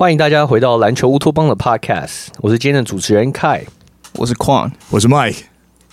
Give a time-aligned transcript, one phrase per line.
[0.00, 3.64] 欢迎大家回到篮球乌托邦的 Podcast，我是今天的主持人 Kai，
[4.14, 5.40] 我是 Quan，我是 Mike。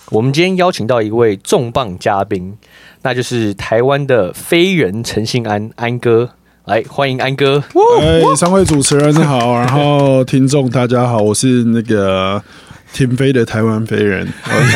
[0.08, 2.56] 我们今天邀请到一位重磅嘉宾，
[3.02, 6.30] 那就是台湾的飞人陈信安安哥，
[6.64, 7.62] 来欢迎安哥。
[8.00, 12.42] 哎，三位主持人好，然后听众大家好，我是那个。
[12.90, 14.26] 停飞的台湾飞人，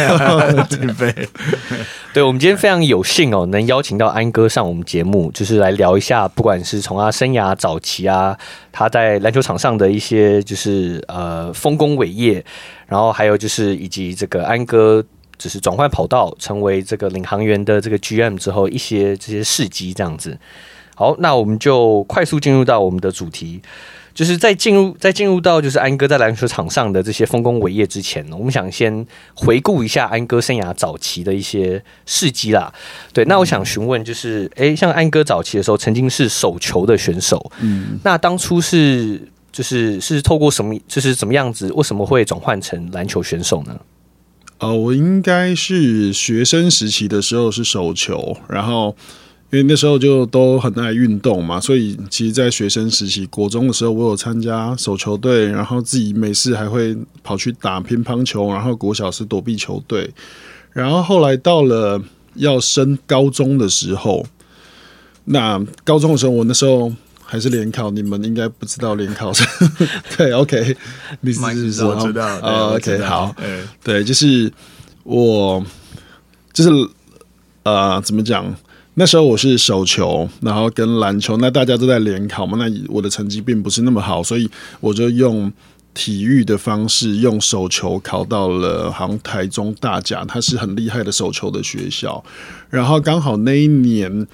[0.68, 1.10] 停飞。
[2.14, 8.38] 对，我们今天非常有幸哦，能邀请到安哥上我们节目，就是来聊一下，不管是从他生涯早期啊，
[8.70, 12.44] 他在篮球场上的一些就是呃丰功伟业，
[12.86, 15.02] 然后还有就是以及这个安哥
[15.38, 20.38] 只是转换跑道成为这个领航员的这个 GM 之后一些这些事迹这样子。
[20.94, 23.62] 好，那我们就快速进入到我们的主题。
[24.14, 32.72] 就是在进入在进入到就是安哥在篮球场上的这些丰功伟业之前呢，我们想先回顾一下安哥生涯早期的一些事迹啦。
[33.12, 43.80] 对，那我想询问就是，哎、欸，像安哥早期的时候曾经是手球的选手，嗯，那当初是就是是透过什么，就是怎么样子，为什么会转换成篮球选手呢？
[44.58, 48.94] 呃，我应该是学生时期的时候是手球，然后。
[49.52, 60.10] 因为那时候就都很爱运动嘛，所以其实，在学生时期，国中的时候，我有参加手球队，然后自己没事还会跑去打乒乓球，然后国小是躲避球队，
[60.72, 62.00] 然后后来到了
[62.36, 64.24] 要升高中的时候，
[65.26, 66.90] 那高中的时候，我那时候
[67.22, 69.44] 还是联考，你们应该不知道联考是？
[70.16, 70.74] 对，OK，
[71.20, 71.42] 你是
[71.84, 72.38] 我知道
[72.72, 73.36] ，OK，好，
[73.84, 74.50] 对，就是
[75.02, 75.62] 我，
[76.54, 76.70] 就是
[77.64, 78.46] 呃，怎么讲？
[78.94, 84.46] 那时候我是手球，然后跟篮球，那大家都在联考嘛，那我的成绩并不是那么好，所以
[84.80, 85.50] 我就用
[85.94, 92.22] 体育的方式，用手球考到了好像台中大甲，它是很厉害的手球的学校。
[92.68, 94.26] 然后刚好那一年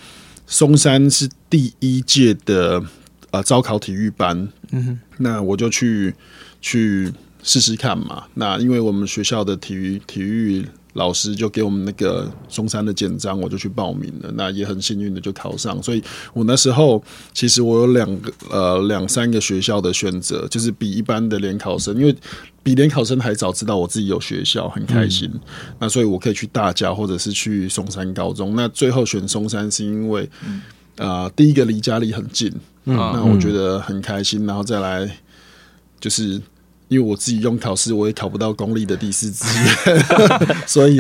[0.49, 2.83] 松山是第一届的
[3.31, 6.13] 呃招考体育班，嗯哼，那我就去
[6.61, 7.13] 去
[7.45, 8.25] 试试看嘛。
[8.35, 10.67] 那因为我们学校的体育体育。
[10.99, 14.31] 老师就给我们那个松山的简章，我就去报名了。
[14.35, 16.03] 那也很幸运的就考上，所以
[16.35, 17.01] 我那时候
[17.33, 22.13] 其实我有两个呃两三个学校的选择，就是比一般的联考生，因为
[22.65, 25.31] 比联考生还早知道我自己有学校，很开心。
[25.33, 25.41] 嗯、
[25.79, 28.57] 那所以我可以去大家或者是去松山高中。
[28.57, 30.29] 那最后选松山是因为
[30.97, 32.53] 啊、呃，第一个离家里很近，
[32.87, 34.45] 嗯，那我觉得很开心。
[34.45, 35.09] 然后再来
[36.01, 36.43] 就是。
[36.89, 40.99] 因为我自己用考试，我也考不到公立的第四志愿， 所以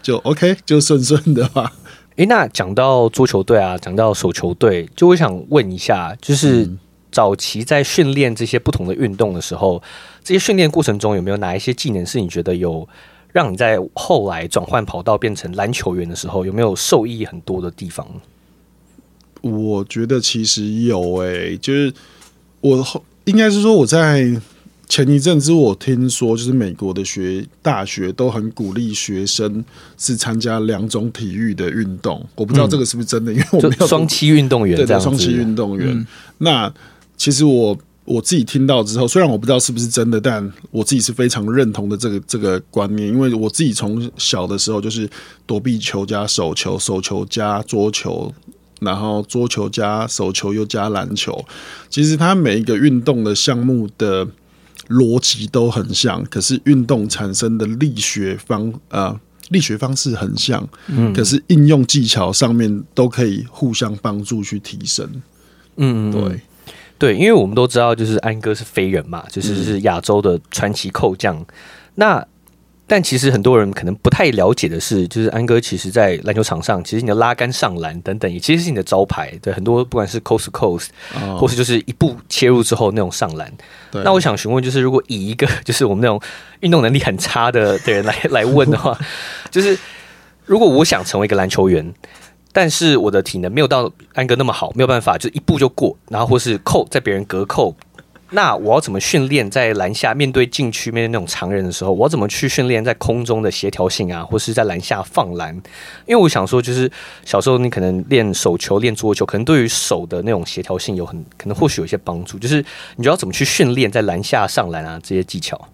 [0.00, 1.72] 就 OK，就顺顺的吧。
[2.16, 6.70] 诶、欸，那讲到桌球队啊，讲到手球队，就我想问一下，就是
[7.10, 9.82] 早期在训练这些不同的运动的时候，
[10.22, 12.88] 这些训练过程中有没有哪一些技能是你觉得有
[13.32, 18.06] 让你在后来转换跑道变成篮球员的时候，有没有受益很多的地方？
[19.40, 21.92] 我觉得其实有诶、欸，就是
[22.60, 24.40] 我后应该是说我在。
[24.86, 29.64] 前一阵子我听说，就是美国的学大学都很鼓励学生
[29.96, 32.24] 是参加两种体育的运动。
[32.34, 35.88] 我不知道这个是不是真的，嗯、因为我没有双栖运动员，对的，双栖运动员。
[35.88, 36.06] 嗯、
[36.38, 36.72] 那
[37.16, 45.08] 其实我我自己听到之后，虽然我不知道是不是真的，但我自己是非常认同的这个这个观念，因为我自己从小的时候就是
[45.46, 48.32] 躲避球加手球，手球加桌球，
[48.80, 51.44] 然后桌球加手球又加篮球。
[51.88, 54.28] 其实它每一个运动的项目的。
[54.88, 59.18] 逻辑都很像，可是运动产生的力学方呃
[59.50, 65.08] 力学方式很像，嗯，可是应用技巧上面都可以互相帮助去提升。
[65.76, 66.40] 嗯，对
[66.98, 71.36] 对，因为我们都知道，就是安哥是飞人嘛，就是是亚洲的传奇扣将。
[71.36, 71.46] 嗯、
[71.96, 72.26] 那
[72.86, 79.32] 但其实很多人可能不太了解的是，就是安哥其实，在篮球场上，其实你的拉杆上篮等等，也其实是你的招牌。
[79.40, 83.50] 对，很多不管是 coast to coast，、哦、或是就是一步切入之后那种上篮。
[83.92, 86.20] 那我想询问，就是如果以一个就是我们那种
[86.60, 88.98] 运动能力很差的的人来来问的话，
[89.50, 89.78] 就是
[90.44, 91.94] 如果我想成为一个篮球员，
[92.52, 97.74] 但是我的体能没有到安哥那么好，没有办法就一步就过，然后或是扣在别人隔扣。
[98.30, 105.54] 那我要怎么训练在篮下面对禁区面对那种常人的时候，我要怎么去训练在空中的协调性啊，或是在篮下放篮？
[106.06, 106.90] 因为我想说，就是
[107.24, 112.38] 小时候你可能练手球、练桌球，可能对于手的那种协调性有很可能或许有一些帮助。
[112.38, 112.64] 就是
[112.96, 115.68] 你就要怎么去训练在篮下上篮啊这些技巧？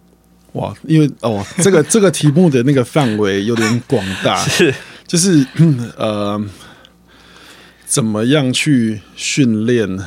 [0.52, 4.74] 哇，因为哦，这个这个题目的那个范围有点广大，是
[5.06, 5.46] 就是
[5.96, 6.38] 呃，
[7.86, 9.98] 怎么样去训练？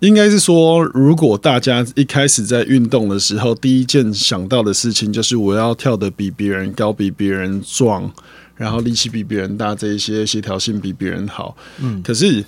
[0.00, 8.10] 应该是说，如果大家一开始在运动的时候，第一件想到的事情就是我要跳得比别人高，比别人壮，
[8.54, 11.56] 然后力气比别人大，这一些协调性比别人好。
[11.78, 12.44] 嗯，可是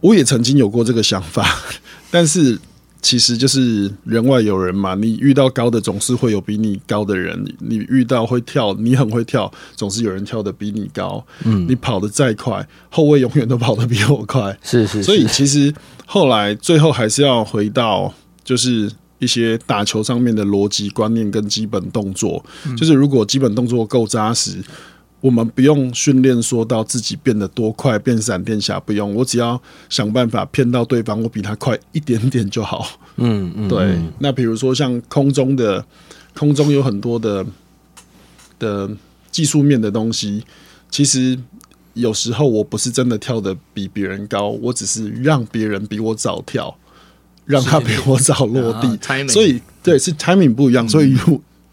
[0.00, 1.46] 我也曾经有过这个想法，
[2.10, 2.58] 但是。
[3.02, 11.24] 其实就是人外有人嘛，你遇到高的总是会有比你高的人，你遇到会跳，你很会跳，总是有人跳得比你高。
[11.44, 14.56] 嗯，你跑得再快，后卫永远都跑得比我快。
[14.62, 15.72] 是是是，所以其实
[16.06, 18.12] 后来最后还是要回到
[18.44, 24.62] 就是一些打球上面的逻辑观念跟基本动作，嗯，就是如果基本动作够扎实。
[25.20, 32.86] 我们不用训练说到自己变得多快，变闪电侠不用，我只要想办法骗到对方，我比他快一点点就好。
[33.16, 33.98] 嗯嗯，对。
[34.18, 35.84] 那比如说像空中的，
[36.34, 37.44] 空中有很多的
[38.58, 38.90] 的
[39.30, 40.42] 技术面的东西，
[40.90, 41.38] 其实
[41.92, 46.74] 有时候我不是真的跳的比别人高，我只是让别人比我早跳，
[47.44, 48.98] 让他比我早落地。
[49.28, 51.14] 所以对，是 timing 不一样，所以。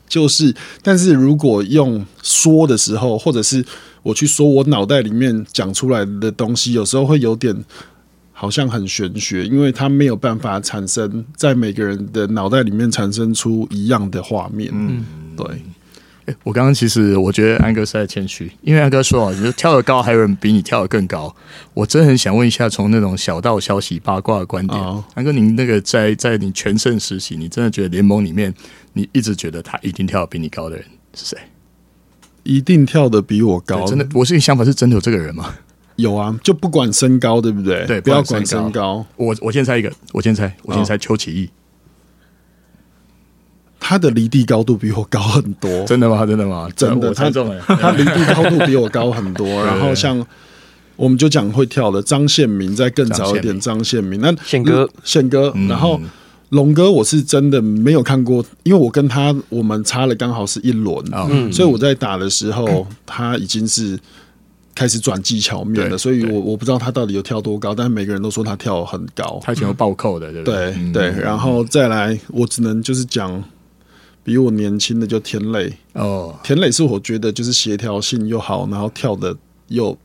[0.08, 3.66] 就是，但是如果用说的时候，或者是
[4.04, 7.56] 我去说我脑袋里面讲出来的东西，有时候会有点
[8.32, 14.70] 好像很玄学，因为它没有办法产生在每个人的脑袋里面产生出一样的画面。
[14.74, 15.04] 嗯，
[15.36, 15.46] 对。
[16.28, 21.34] 欸、我刚刚其实我觉得安哥是在谦虚，因为安哥说啊，你说跳得高还有人比你跳得更高。
[21.74, 28.54] 我真的很想问一下，从那种小道消息八卦的观点，哦、安哥，您那个在在你全盛时期，你真的觉得联盟里面，
[28.98, 30.84] 你一直觉得他一定跳得比你高的人
[31.14, 31.38] 是谁？
[32.44, 33.86] 一定跳得比我高？
[33.86, 35.54] 真的，我是你想法是真的有这个人吗？
[35.98, 37.86] 有啊，就不管身高，对不对？
[37.86, 39.06] 对，不要管身高。
[39.16, 41.50] 我我先猜一个，我先猜，我先猜邱启义。
[43.80, 46.26] 他的离地高度比我高很多，真的吗？
[46.26, 46.70] 真的吗？
[46.76, 47.30] 真的，他
[47.76, 49.48] 他离地高度比我高很多。
[49.66, 50.26] 然后像
[50.96, 56.00] 我们就讲会跳的张宪民，再更早一点张宪民，那宪哥宪哥，然后
[56.50, 64.00] 龙哥，我是真的没有看过，因为我跟他我们差了刚好是一轮，嗯，所以我在打的时候他已经是
[64.74, 70.74] 开始转技巧面了，所以我我不知道他到底有跳多高，但是每个人都说他跳很高，他以前有暴扣的，对不对？
[70.94, 73.44] 对对，然后再来，我只能就是讲。
[74.24, 79.34] 比我年轻的就田磊哦，田磊是我觉得就是协调性又好，然后跳的
[79.70, 79.98] 又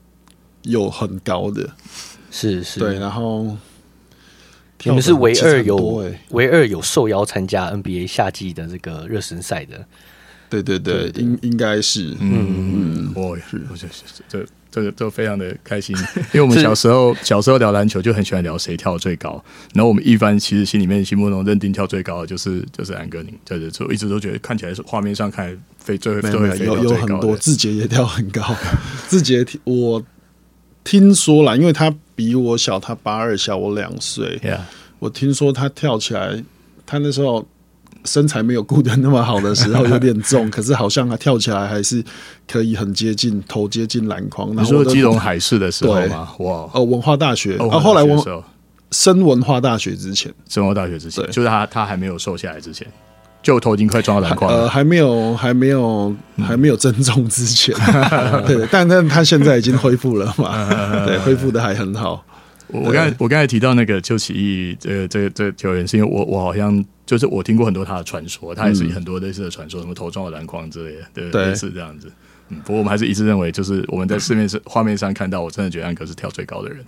[0.62, 1.68] 又很高的，
[2.30, 3.56] 是是，对，然后
[4.84, 5.76] 你们是唯二有
[6.30, 9.84] 唯二有受邀参加 NBA 夏季的这个热身赛的，
[10.50, 14.46] 对对对，应应该是，嗯嗯，我也是，我就是这。
[14.74, 15.94] 这个都非常的开心，
[16.32, 19.32] 因为我们小时候小时候聊篮球就很喜欢聊谁跳最高，
[19.74, 28.56] 然后我们一般其实心里面心目中认定跳最高的就是就是安格宁，对对，就一直都觉得看起来是画面上看飞最会飞最有有很多志杰也跳很高，
[29.10, 30.02] 志杰我
[30.84, 34.40] 听说了，因为他比我小，他八二小我两岁.
[34.98, 36.42] 我听说他跳起来，
[36.86, 37.46] 他那时候。
[38.04, 42.02] 身材没有顾得那么好的时候有点重， 可是好像他跳起来还是
[42.48, 44.50] 可以很接近头接近篮筐。
[44.56, 46.28] 你说基隆海事的时候吗？
[46.40, 48.44] 哇哦，文化大学，啊后后来我
[48.90, 52.84] 升文化大学之前，升文化大学之前，就是他他还没有瘦下来之前，
[53.42, 54.62] 就头已经快撞到篮筐了。
[54.62, 57.74] 呃，还没有还没有还没有增重之前，
[58.46, 60.66] 对，但但他现在已经恢复了嘛，
[61.04, 62.24] 对，恢复的还很好。
[62.68, 66.84] 我刚才我刚才提到那个邱启义，这个这个这个球员，是因为我我好像。
[67.04, 72.10] 就是我听过很多他的传说，他也是很多类似的传说，什么头撞到篮筐之类的，对，对，类似这样子。
[72.48, 76.82] 嗯，不过我们还是一致认为，就是我们在市面上画面上看到，我真的觉得安哥是跳最高的人，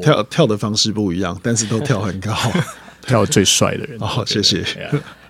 [0.00, 2.32] 跳跳的方式不一样，但是都跳很高，
[3.02, 3.98] 跳最帅的人。
[4.00, 4.64] 哦，谢谢。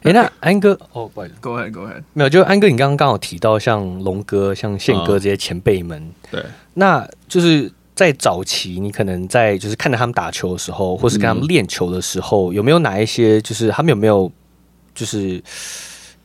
[0.06, 2.02] 哎，那 安哥，哦，不好意思，Go ahead，Go ahead。
[2.14, 6.42] 没有，就安哥，你刚刚刚好提到像龙哥、像宪哥这些前辈们，对，
[6.74, 7.70] 那就是。
[7.96, 14.30] 在早期，你可能在就是看着他们打球的时候，或是跟他们练球的时候，嗯、有没有哪一些就是他们有没有
[14.94, 15.42] 就是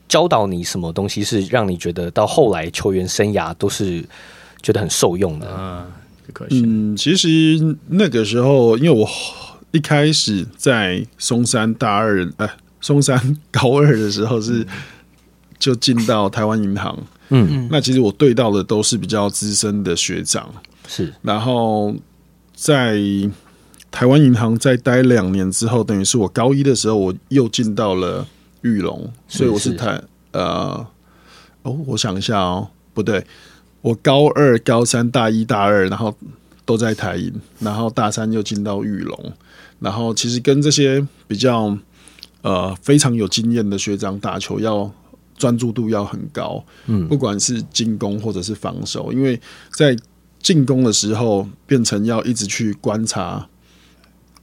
[0.06, 4.04] 教导你什么东西，是让你觉得到后来球员生涯都是
[4.60, 5.48] 觉得很受用的？
[5.48, 5.86] 啊，
[6.50, 7.28] 嗯，其实
[7.88, 9.08] 那个时候，因为我
[9.70, 12.50] 一开始在松山大二，哎、呃，
[12.82, 14.66] 松山高二的时候是
[15.58, 16.98] 就进到台湾银行，
[17.30, 20.52] 嗯，那其实我对到的都是比较资深的学长，
[20.86, 21.94] 是，然后
[22.54, 23.00] 在。
[23.94, 28.26] 台湾银行再待两年之后，等于是我高一的时候，我又进到了
[28.62, 30.86] 裕隆，所以我是台呃
[31.60, 33.22] 哦，我想一下哦，不对，
[33.82, 36.16] 我高二、高三、大一、大二，然后
[36.64, 39.32] 都在台银，然后大三又进到裕隆，
[39.78, 41.76] 然后其实跟这些比较
[42.42, 44.92] 呃非常有经验的学长打球，要
[45.36, 49.40] 专注度要很高，嗯，不管是进攻或者是防守，因为
[49.72, 49.96] 在
[50.40, 53.48] 进攻的时候变成要一直去观察。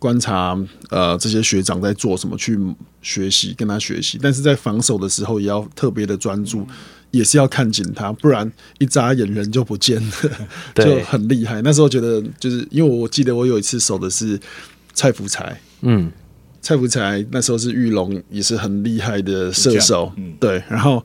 [0.01, 0.57] 观察
[0.91, 2.57] 呃这些学长在做什么，去
[3.01, 6.65] 学习跟他学习，但是在防守的时候也要特别的专注，
[7.11, 10.11] 也是要看紧他，不然一眨眼人就不见了，
[10.75, 11.61] 就很厉害。
[11.63, 14.39] 那时候觉得就是因为我记得我有一次守的是
[14.93, 16.09] 蔡福才，嗯，
[16.61, 21.03] 蔡福才那时候是玉龙也是很厉害的射手，嗯，对，然后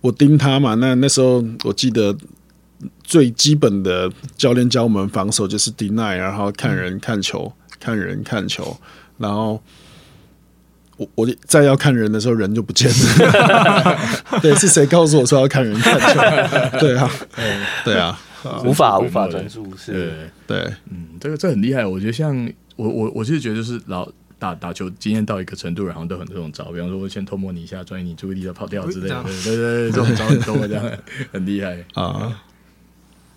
[0.00, 2.16] 我盯他嘛，那那时候我记得
[3.02, 7.52] 最基本的教练教我们防守就是 deny，然后看人看球。
[7.80, 8.76] 看人看球，
[9.18, 9.62] 然后
[10.96, 13.96] 我我再要看人的时候，人就不见了。
[14.42, 16.20] 对，是谁告诉我说要看人看球？
[16.80, 17.08] 对啊，
[17.84, 18.20] 对啊，
[18.66, 20.58] 无法无法专注，是，对，
[20.90, 21.86] 嗯，这个这很厉害。
[21.86, 22.34] 我觉得像
[22.74, 30.84] 我我我就是觉得就是老打打球经验到一个程度，然后都很这种招，比方说我先偷摸你一下，转移你注意力的跑掉之类的，对对对，这种招很多，这样
[31.32, 32.40] 很厉害啊。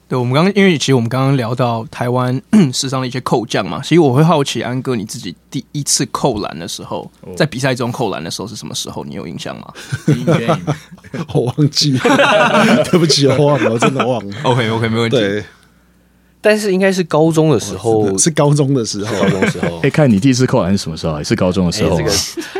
[0.07, 2.41] 对，我们刚刚因为其实我们刚刚聊到台湾
[2.73, 9.05] 史上的一些扣将嘛，其实我会好奇安哥你自己第一次扣篮的时候，在比赛中扣篮的时候是什么时候？
[9.05, 9.73] 你有印象吗？
[11.33, 14.35] 我忘记了， 对不起，我忘了，我真的忘了。
[14.43, 15.17] OK OK，没问题。
[16.41, 16.51] 对。
[16.51, 19.79] 但是应该是高中的时候，是高中的时候，高中的时候。
[19.83, 21.13] 哎，看你第一次扣篮是什么时候？
[21.13, 21.95] 还是高中的时候？
[21.97, 22.11] 这个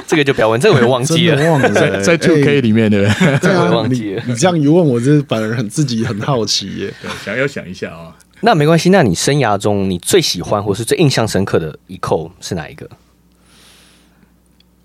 [0.08, 3.38] 这个就不要问，这个我也忘记了，忘了，在 Two K 里面对不对？
[3.40, 4.24] 这个我也忘记了。
[4.28, 6.94] 你这样一问，我这反而很自己很好奇耶。
[7.02, 8.16] 对，想要想一下啊。
[8.42, 12.90] 那没关系，那你生涯中你最喜欢或是最印象深刻的一扣是哪一个？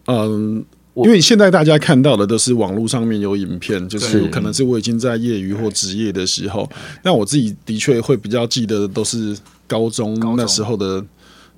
[0.07, 0.65] 嗯。
[1.05, 6.69] 因为现在大家看到的都是网络上面有影片，就是可能是我已经在业余或职业的时候，
[7.03, 9.37] 那我自己的确会比较记得的都是
[9.67, 11.05] 高中那时候的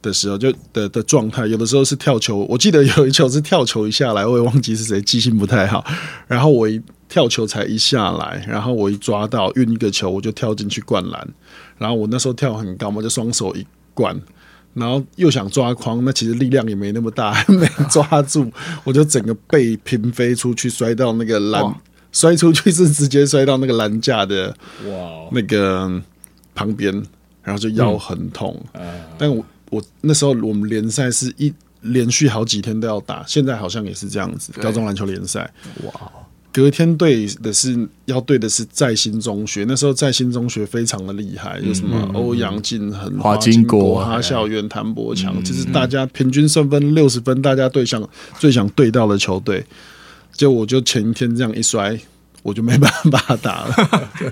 [0.02, 1.46] 的时候就的的状态。
[1.46, 5.84] 有的时候是跳球，我记得有一球是跳球一下来，我也忘记是谁，记性不太好。
[6.26, 11.28] 然后我一跳球才一下来，然后我一抓到运一个球，我就跳进去灌篮。
[11.78, 13.64] 然后我那时候跳很高嘛，就双手一
[13.94, 14.20] 灌。
[14.78, 18.50] 然后又想抓框，那其实力量也没那么大， 没抓住，
[18.84, 21.74] 我就整个背平飞出去，摔到那个篮，
[22.12, 24.48] 摔出去是直接摔到那个篮架的
[24.86, 26.00] 哇，那个
[26.54, 26.92] 旁边，
[27.42, 28.58] 然后就腰很痛。
[29.18, 35.50] 但我我那时候我们联赛是一连续好几天都要打，现在好像也是这样子，高中篮球联赛。
[35.84, 35.92] 哇。
[36.58, 48.02] 隔天对的是要对的是在新中学，那时候在新中学非常的厉害，有什么欧阳靖恒、华金国、哈校园、谭博强，就是大家平均胜分六十分，大家对想
[48.40, 49.64] 最想对到的球队。
[50.32, 51.96] 就我就前一天这样一摔，
[52.42, 53.74] 我就没办法打了。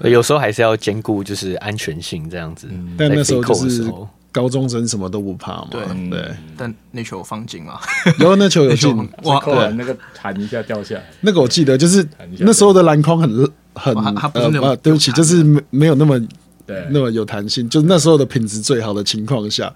[0.00, 2.68] 对，有时候还是要兼顾就是安全性这样子。
[2.98, 3.88] 但那时候就是。
[4.32, 5.68] 高中生什么都不怕嘛？
[5.70, 5.82] 对。
[6.10, 7.78] 对，但那球放进啊，
[8.18, 9.38] 然后那球有进，哇！
[9.44, 12.04] 对，那个弹一下掉下来，那个我记得，就是
[12.38, 13.94] 那时候的篮筐很很
[14.34, 16.18] 呃，对不起，就是没没有那么
[16.66, 16.86] 对。
[16.90, 19.72] 那么有弹性，就是那时候的品质最好的情况下，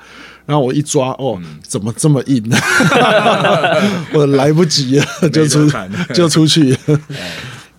[0.47, 2.43] 然后我一抓，哦，怎么这么硬？
[4.15, 5.69] 我来不及了，就出
[6.15, 6.77] 就出去。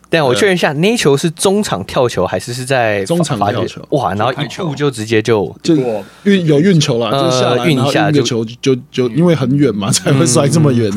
[0.09, 3.85] 但我确认一下，那一球是中场跳球还是是在中场跳球？
[3.89, 5.75] 哇，然后一步就直接就就
[6.23, 10.89] 运有运球了，就下来运一下就球就就因为很远嘛，才会摔这么远。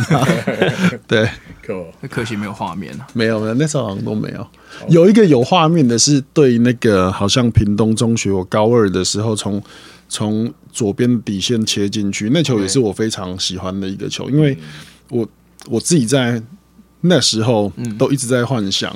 [1.08, 1.28] 对，
[1.60, 4.46] 可可惜没有画面，没有没有，那时候好像都没有。
[4.88, 9.60] 有一个有画面的是对那个好像屏东中学，我高二的时候从
[10.08, 14.56] 从左边底线切进去，那球也是我非常喜欢的一个球，因为
[15.08, 15.26] 我
[15.68, 16.40] 我自己在。
[17.02, 18.94] 那时候都一直在幻想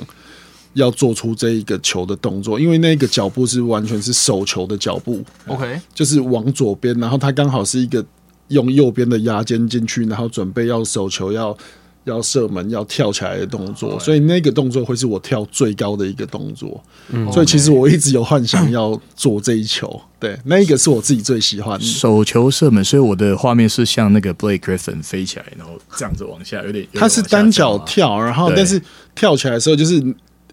[0.73, 5.23] 要做出这一个球的动作，因为那个脚步是完全是手球的脚步。
[5.47, 8.05] OK，就是往左边，然后他刚好是一个
[8.49, 11.57] 用右边的压肩进去，然后准备要手球要
[12.05, 16.81] 要射门、要跳起来的动作，所以那个动作会是我跳最高的一个动作。
[17.09, 19.99] 嗯，所以其实我一直有幻想要做这一球。
[20.19, 26.87] 对，那一个是我自己最喜欢的手球射门，所以我的画面是像那个 Blake Griffin 飞起来，然后这样子往下，有点。
[26.93, 28.81] 他是单脚跳，然后但是
[29.13, 30.01] 跳起来的时候，就是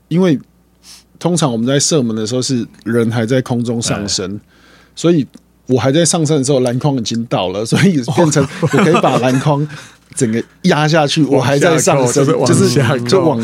[0.08, 0.38] 因为
[1.18, 4.40] 通常我们在射门的时候是人还在空中上升，
[4.96, 5.26] 所以
[5.66, 9.66] 我还在上升的时候，篮筐已经到了，所以变成我可以把篮筐。
[10.14, 12.68] 整个压下去，我还在上升，就是
[13.08, 13.40] 就往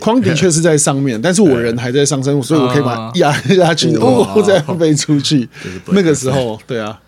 [0.00, 5.48] 框的确是在上面，但是我人还在上升，所以我可以把它压下去，我再飞出去。
[5.86, 6.98] 那个时候，对啊。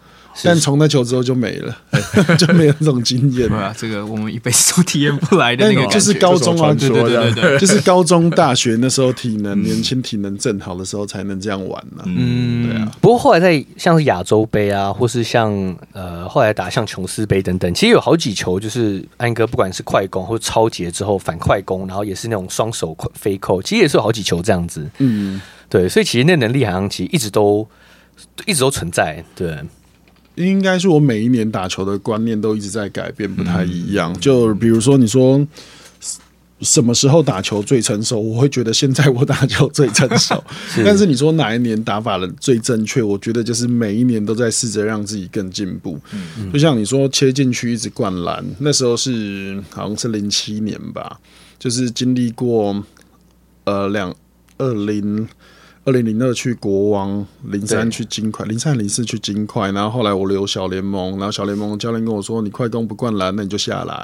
[0.45, 1.77] 但从那球之后就没了，
[2.39, 3.49] 就没有那种经验。
[3.51, 12.03] 对啊，这个我们一辈子都体验不来的那个，就是高中啊，对对对对，就是高中、大学那时候体能 年轻、体能正好的时候才能这样玩呢。
[12.07, 12.91] 嗯，对啊。
[13.01, 15.53] 不过后来在像是亚洲杯啊，或是像
[15.93, 24.89] 呃后来打像琼斯杯等等，其实有好几球就是安哥不管是快攻或超节之后反快攻，然后也是那种双手飞扣，其实也是有好几球这样子。
[24.99, 27.67] 嗯，对，所以其实那能力好像其实一直都
[28.47, 29.23] 一直都存在。
[29.35, 29.59] 对。
[30.41, 34.19] 应该是我每一年打球的观念都一直在改变，不太一样。
[34.21, 35.47] 就比如说，你说
[36.61, 38.19] 什么时候打球最成熟？
[38.21, 40.43] 我会觉得现在我打球最成熟。
[40.85, 43.03] 但是你说哪一年打法的最正确？
[43.03, 45.99] 我觉得就是每一年都在试着让自己更进步。
[46.53, 51.19] 就像你说切进去一直灌篮，那时候是好像是零七年吧，
[51.59, 52.83] 就是经历过
[53.65, 54.15] 呃两
[54.59, 55.29] 二零。
[55.85, 63.97] 二零零二去国王，零三去金块，零三零四去金块，然后后来我留小联盟，然后小联盟教练跟我说：“你快攻不灌篮，那你就下来；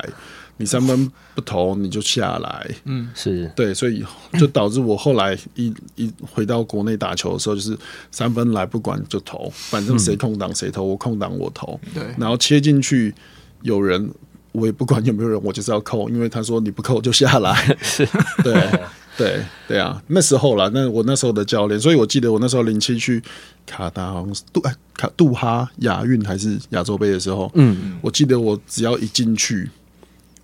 [0.57, 4.03] 你三分不投，你就下来。”嗯，是对，所以
[4.39, 7.77] 就导致我后来一一回到国内打球的时候，就是
[8.11, 11.79] 三分来不管就投，反正谁空档谁投，我空档我投。
[11.93, 13.15] 对，然后切进去
[13.61, 14.11] 有人，
[14.53, 17.55] 我也不管有没有人，我就是要扣，因为他说你不扣就下来。
[17.83, 18.09] 是，
[18.43, 18.81] 对。
[19.17, 23.23] 对对啊，那时候啦，那我那时候的教练，所以我记得我那时候零七去
[23.65, 29.71] 卡达，好像是杜哎卡杜哈亚运还是亚洲杯的时候，嗯，我记得我只要一进去，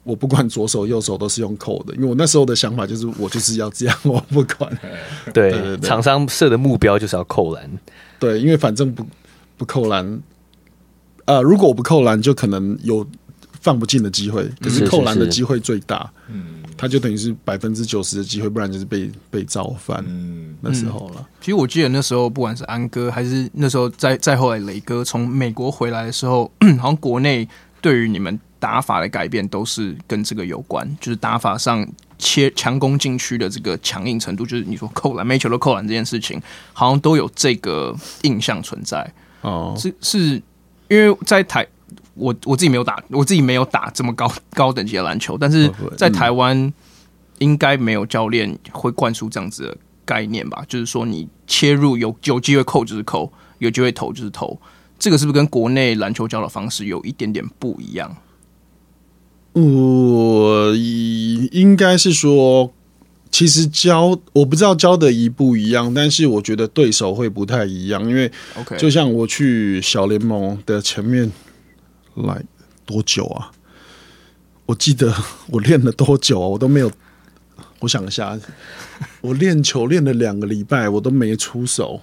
[0.05, 4.71] 我不管左手右手都是用扣的，因为我那时候的想法就是我就是要这样， 我不管。
[5.35, 7.71] 对，对对对，厂商设的目标就是要扣篮。
[8.19, 9.07] 对，因为反正不
[9.59, 10.07] 不扣篮，
[11.27, 13.07] 啊、呃，如果我不扣篮，就可能有
[13.61, 16.11] 放不进的机会，可是扣篮的机会最大。
[16.29, 16.62] 嗯。
[16.83, 20.05] 他就等于是百分之九十的机会，不然就是被被造反。
[20.05, 21.25] 嗯，那时候了、嗯。
[21.41, 27.49] 其实我记得那时候，不管是安哥还是那时候再再后来雷哥从美国回来的时候， 好像国内
[27.81, 31.87] 对于你们打法的改变都是跟这个有关，就是打法上
[32.19, 36.43] 切强攻禁区的这个强硬程度，就是你说扣篮，每球都扣篮这件事情，
[36.73, 39.09] 好像都有这个印象存在。
[39.43, 40.43] 哦，是是
[40.89, 41.65] 因为在台。
[42.15, 46.71] 我我自己没有打，我自己没有打这么高高等级的篮球，但是在台湾
[47.39, 50.63] 应该没有教练会灌输这样子的概念吧？
[50.69, 54.61] 就是说你切入有有机会扣就是扣，有机会投就是投，
[54.99, 58.15] 这个是不是跟国内篮球教的方式有一点点不一样？
[59.55, 62.73] 我应该是说，
[63.31, 71.33] 其实教我不知道教的一不一样，但是我觉得对手会不太一样，因为 OK，就像我去小联盟的前面。
[72.15, 72.43] 来
[72.85, 73.51] 多久啊？
[74.67, 75.13] 我记得
[75.49, 76.47] 我练了多久啊？
[76.47, 76.91] 我都没有。
[77.81, 78.39] 我想一下，
[79.21, 82.01] 我练球练了两个礼拜，我都没出手。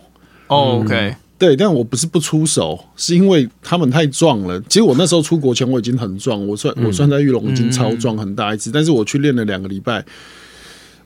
[0.47, 4.59] Oh, OK，对，但我不是不出手，是因为他们太壮了。
[4.67, 10.03] 其实我那时候出国前我已经很壮，我算我算在玉龙已经超壮很大一只，但是我去练了两个礼拜，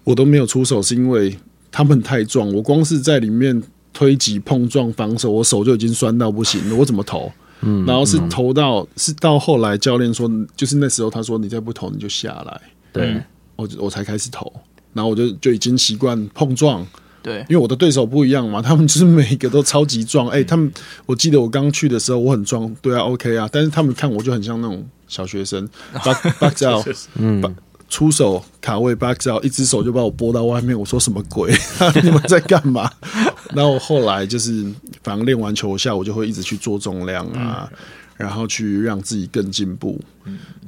[0.03, 1.37] 我都没有出手，是因为
[1.71, 2.51] 他们太壮。
[2.51, 3.61] 我光是在里面
[3.93, 6.75] 推挤、碰撞、防守，我手就已经酸到不行了。
[6.77, 7.31] 我怎么投？
[7.63, 13.21] 嗯，然后是投到、嗯、是到后来教练说，就是那时候他说，你再不投你就下来，对，
[13.55, 14.51] 我我才开始投，
[14.93, 16.85] 然后我就就已经习惯碰撞，
[17.21, 20.71] 对，因为我的对手不一样嘛，他们就是每一个都超级壮，哎、欸，他们
[21.05, 25.67] 我记得我刚去的时候我很壮，对啊，OK 啊，但是他们看我就很像那种小学生，
[26.03, 27.55] back back out，嗯。
[27.93, 30.77] 出手卡位 back out，一只手就把我拨到外面。
[30.77, 31.53] 我说什么鬼？
[32.03, 32.89] 你们在干嘛？
[33.53, 34.65] 然后后来就是，
[35.03, 37.71] 反正练完球下我就会一直去做重量啊，
[38.17, 40.01] 然后去让自己更进步。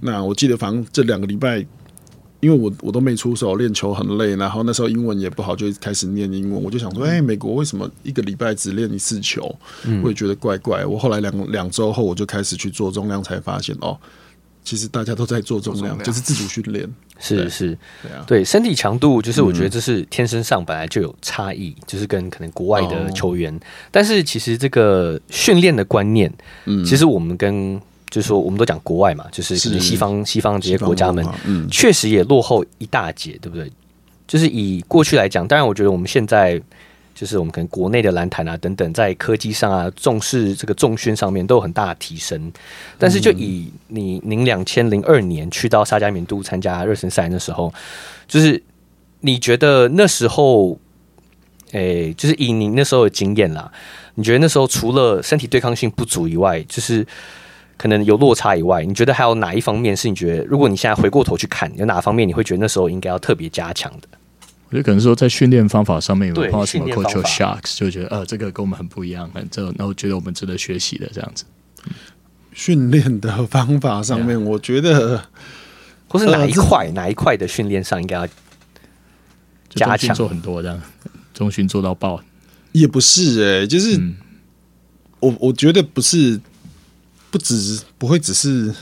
[0.01, 1.65] 那我记得，反正这两个礼拜，
[2.41, 6.61] 因为我我都没出手练球很累，然后那时候英文也不好，就开始念英文。
[6.61, 9.43] 我就想说，哎，美国为什么一个礼拜只练一次球？
[10.03, 10.85] 我也觉得怪怪。
[10.85, 13.97] 我后来两两周后，我就开始去做重量，才发现哦。
[14.65, 16.85] 其实大家都在做重量，就是自主训练。
[17.19, 23.57] 是是，对啊，对身体强度，就是我觉得这是天生上本来就有差异，就是跟可能国外的球员。
[23.89, 26.29] 但是其实这个训练的观念，
[26.65, 33.71] 嗯，其实我们跟就是说我们都讲国外嘛，就是可能西方西方这些国家们，嗯，确实也落后一大截，对不对？
[34.27, 36.61] 就是以过去来讲，当然我觉得我们现在。
[37.15, 42.51] 就是我们可能国内的篮坛啊等等，在科技上啊，重视这个重训上面都有很大的提升。
[42.99, 47.73] 但是就以你您两千零二年去到沙加缅度参加热身赛的时候，
[48.27, 48.61] 就是
[49.21, 50.77] 你觉得那时候，
[51.71, 53.71] 诶、就是以您那时候的经验啦，
[54.15, 57.07] 你觉得那时候除了身体对抗性不足以外，就是
[57.77, 64.07] 可能有落差以外，你觉得还有哪一方面是你觉得，如果你现在回过头去看，有哪方面你会觉得那时候应该要特别加强的？
[64.75, 71.45] 我觉得可能说在训练方法上面有没有碰到什么 culture shocks，就觉得呃这个跟我们很不一样，这那我觉得我们值得学习的这样子。
[72.51, 75.23] 训练的方法上面，我觉得
[76.09, 78.27] 或是哪一块、呃、哪一块的训练上应该要
[79.69, 80.81] 加强做很多这样，
[81.33, 82.21] 中训做到爆
[82.73, 84.17] 也不是哎、欸，就是、嗯、
[85.21, 86.37] 我我觉得不是
[87.31, 88.75] 不只不会只是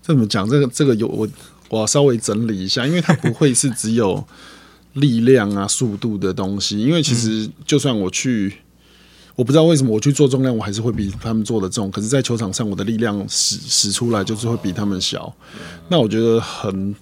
[0.00, 1.28] 这么讲，这个这个有我
[1.70, 4.24] 我要稍微整理一下，因为它不会是只有。
[4.94, 11.90] 力量啊，速度的东西，因为其实就算我去，嗯、我不知道为什么我去做重量，我还是会比他们做的重。
[11.90, 15.34] 可是，在球场上，我的力量使使出来就是会比他们小。
[15.88, 16.94] 那我觉得很，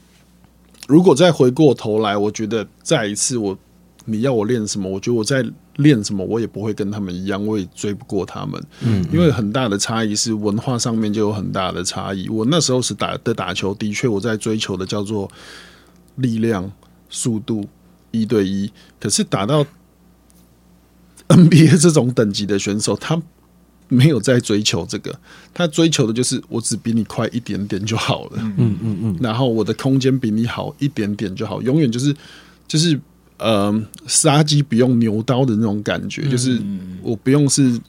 [0.89, 3.57] 如果再回过头来，我觉得再一次我
[4.07, 5.45] 你要我练什么，我觉得我在
[5.77, 8.63] 练什么，我也不会跟他们一样，我也追不过他们。
[8.81, 12.27] 嗯，因为很大的差异是文化上面就有很大的差异。
[12.31, 15.31] 我那时候是打的打球，的确我在追求的叫做
[16.17, 16.73] 力量、
[17.11, 17.69] 速度。
[18.13, 18.71] 一对一，
[19.01, 19.67] 可是打到
[21.29, 23.21] NBA 这种等级的选手，他
[23.89, 25.19] 没有在追求这个，
[25.53, 28.33] 他追求的就是我只比你快一点点就好了。
[28.59, 32.15] 嗯嗯嗯，然后我的空间比你好一点点就好，永远就是
[32.69, 32.99] 就是
[33.39, 36.61] 呃，杀鸡不用牛刀的那种感觉，就是
[37.03, 37.81] 我不用是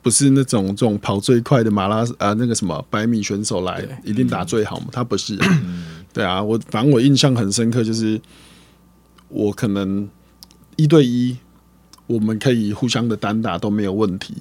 [0.00, 4.86] 不是那种这种跑最快的马拉啊那个什么百米选手来一定打最好嘛？
[4.92, 5.36] 他不是，
[6.12, 8.20] 对啊，我反正我印象很深刻，就是。
[9.28, 10.08] 我可能
[10.76, 11.36] 一对一，
[12.06, 14.34] 我们可以互相的单打都没有问题，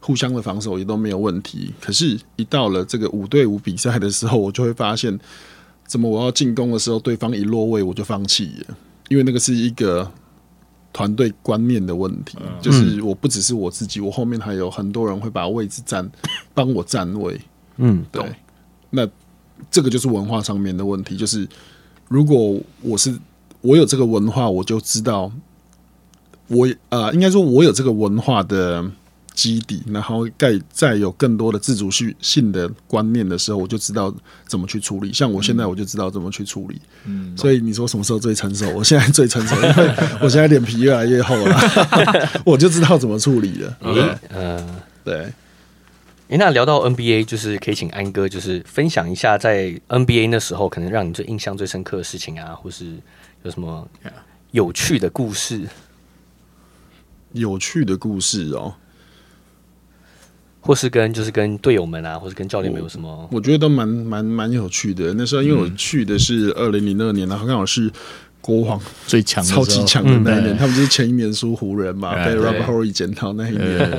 [0.00, 1.72] 互相的防守也都没有问题。
[1.80, 5.18] 可是，一到了这个五对五比赛的时候，我就会发现，
[5.86, 8.76] 怎么我要进攻的时候，对方一落位我就放弃了，
[9.08, 10.10] 因为那个是一个
[10.92, 16.10] 团队观念的问题，就是我不只是我自己，我后面还有很多人会把位置占，
[16.52, 17.40] 帮我占位。
[17.76, 18.24] 嗯，对。
[18.90, 19.08] 那
[19.70, 21.48] 这个就是文化上面的问题，就是
[22.08, 23.18] 如果我是。
[23.64, 25.32] 我有这个文化，我就知道
[26.48, 28.84] 我呃，应该说，我有这个文化的
[29.32, 34.14] 基底，然后再再有更多的自主性性的观念的时候，我就知道
[34.46, 35.10] 怎么去处理。
[35.14, 36.78] 像我现在，我就知道怎么去处理。
[37.06, 38.68] 嗯，所以你说什么时候最成熟？
[38.74, 41.58] 我现在最成熟，因为 我现在脸皮越来越厚了，
[42.44, 43.78] 我就知道怎么处理了。
[43.80, 45.32] 嗯，呃，对。
[46.28, 52.98] 诶，那聊到 NBA，就是可以请安哥，就是分享一下在 NBA 那时候，可能让你最印象最深刻的事情啊，或是。
[53.44, 53.86] 有什么
[54.50, 55.60] 有趣的故事？
[57.32, 58.74] 有趣的故事哦，
[60.60, 63.28] 或是跟就是跟队友们啊，或是跟教练们有什么？
[63.30, 65.12] 我，我觉得都蛮蛮蛮有趣的。
[65.14, 67.90] 那时候因为我去的是二零零二年，然后刚好是
[68.40, 73.90] 国王最强、超级强的那一年，他们就是前一年输湖人嘛，被 Robert Horry 捡到那一年。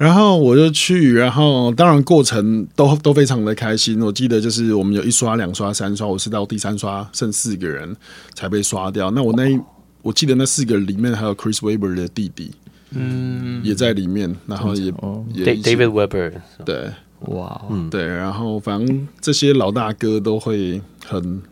[0.00, 4.00] 然后我就去，然后当然过程都都非常的开心。
[4.00, 7.94] 我记得就是我们有一刷、两刷、三刷，我是到第三刷剩四个人
[8.34, 9.10] 才被刷掉。
[9.10, 9.60] 那我那一
[10.00, 12.50] 我记得那四个里面还有 Chris Webber 的弟弟，
[12.92, 14.34] 嗯，也在里面。
[14.46, 14.86] 然后也
[15.34, 16.32] 也 David Webber，
[16.64, 16.90] 对，
[17.26, 17.60] 哇，
[17.90, 18.06] 对。
[18.06, 21.42] 然后反正这些老大哥都会很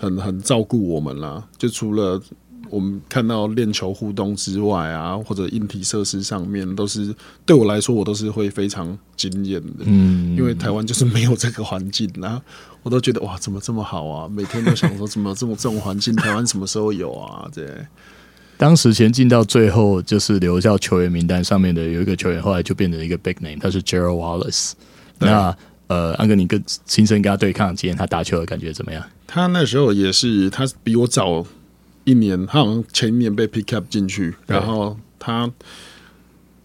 [0.00, 2.18] 很很照顾我们啦，就除了。
[2.74, 7.14] 我们看到练球互动之外啊，或者硬体设施上面，都是
[7.46, 9.84] 对我来说，我都是会非常惊艳的。
[9.84, 12.42] 嗯，因为台湾就是没有这个环境，然后
[12.82, 14.28] 我都觉得哇，怎么这么好啊？
[14.28, 17.48] 每天都想说，怎么 这么这种环境，台湾什么时候有啊？
[17.54, 17.64] 对。
[18.56, 24.72] 当时前进到最后，就是留下球员名单上面的有一个球员，后来就变成一个 big name，他是 Gerald Wallace。
[25.20, 25.56] 那
[25.86, 29.04] 呃，安哥，你跟亲身跟他对抗，今天他打球的感觉怎么样？
[29.28, 31.46] 他那时候也是，他比我早。
[32.04, 35.50] 一年，他好像前一年被 pick up 进去，然后他，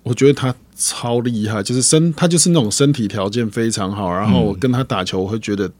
[0.03, 5.71] 我觉得他超厉害，就是身他就是那种身体条件非常好，然后我跟他打球，我会觉得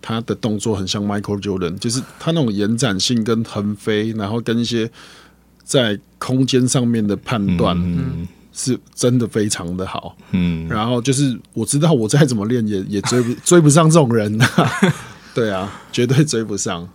[0.00, 4.90] 他的动作很像 Michael Jordan，就是他那种延展性跟横飞，然后跟一些
[5.64, 7.76] 在空间上面的判断，
[8.52, 10.16] 是真的非常的好。
[10.32, 14.38] 嗯，然后就是我知道我再怎么练也也追不追不上这种人，
[15.34, 16.88] 对啊，绝对追不上。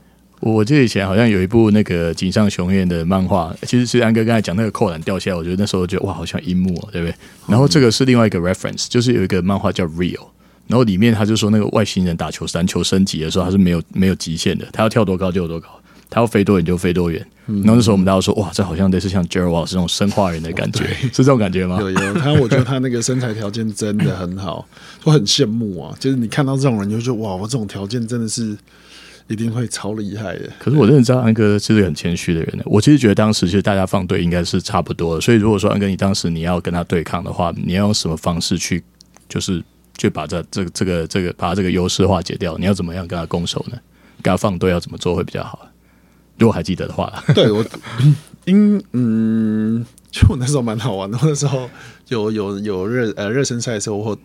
[0.46, 7.16] 我记得以前好像有一部那个井上雄彦的漫画，其实是安哥刚才讲那个扣篮掉下来，我觉得那时候觉得哇，好像樱木哦，对不对？
[7.48, 10.20] 然后这个是另外一个 reference，就是有一个漫画叫 Real，
[10.68, 15.70] 然后里面他就说，那个外星人打球篮球升级的时候，他是没有没有极限的，他要跳多高就有多高，
[16.10, 17.26] 他要飞多远就飞多远。
[17.48, 21.80] 嗯、然后那时候我们大家说，哇，这好像类似像 Jerry Wallace 这种生化人的感觉，是这种感觉吗？
[21.80, 24.68] 有有，他我觉得他那个身材条件真的很好，
[25.06, 25.96] 我很羡慕啊。
[25.98, 28.58] 就是你看到这种人，就觉得哇，我这种条件真的是。
[29.28, 30.50] 一定会超厉害的。
[30.60, 32.60] 可是我认识知道安哥是个很谦虚的人。
[32.66, 35.22] 我其实觉得当时其实大家放对应该是差不多的。
[35.22, 38.84] 所以如果说安哥你当时你要跟他对抗的话，你要用什么方式去，
[39.30, 39.64] 就是
[39.98, 42.58] 去把这这个这个这个把这个优势化解掉？
[42.58, 43.78] 你要怎么样跟他攻守呢？
[44.22, 45.68] 跟他放对要怎么做会比较好？
[46.38, 47.66] 如果还记得的话， 对我
[48.46, 51.18] 因嗯，就我那时候蛮好玩的。
[51.22, 51.70] 我那时候
[52.10, 54.18] 有有有热呃热身赛的时候或。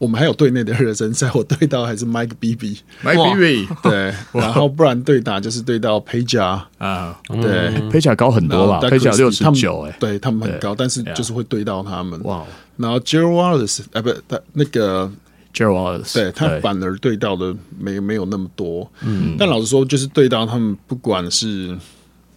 [0.00, 12.18] 我们还有队内的热身赛，我对到还是 Mike Bibby，Mike Bibby， 对，然后不然对打就是对到 Peja 啊，对，Peja 高很多吧？Peja 六十九，哎，对他们很高，但是就是会对到他们。
[12.22, 12.42] 哇，
[12.78, 15.12] 然后 Gerald Wallace，哎，不，他那个
[15.52, 18.90] Gerald Wallace，对他反而对到的没没有那么多。
[19.02, 21.76] 嗯，但老实说，就是对到他们，不管是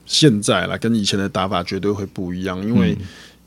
[0.06, 2.98] 现在啦，跟以前的打法绝对会不一样，因为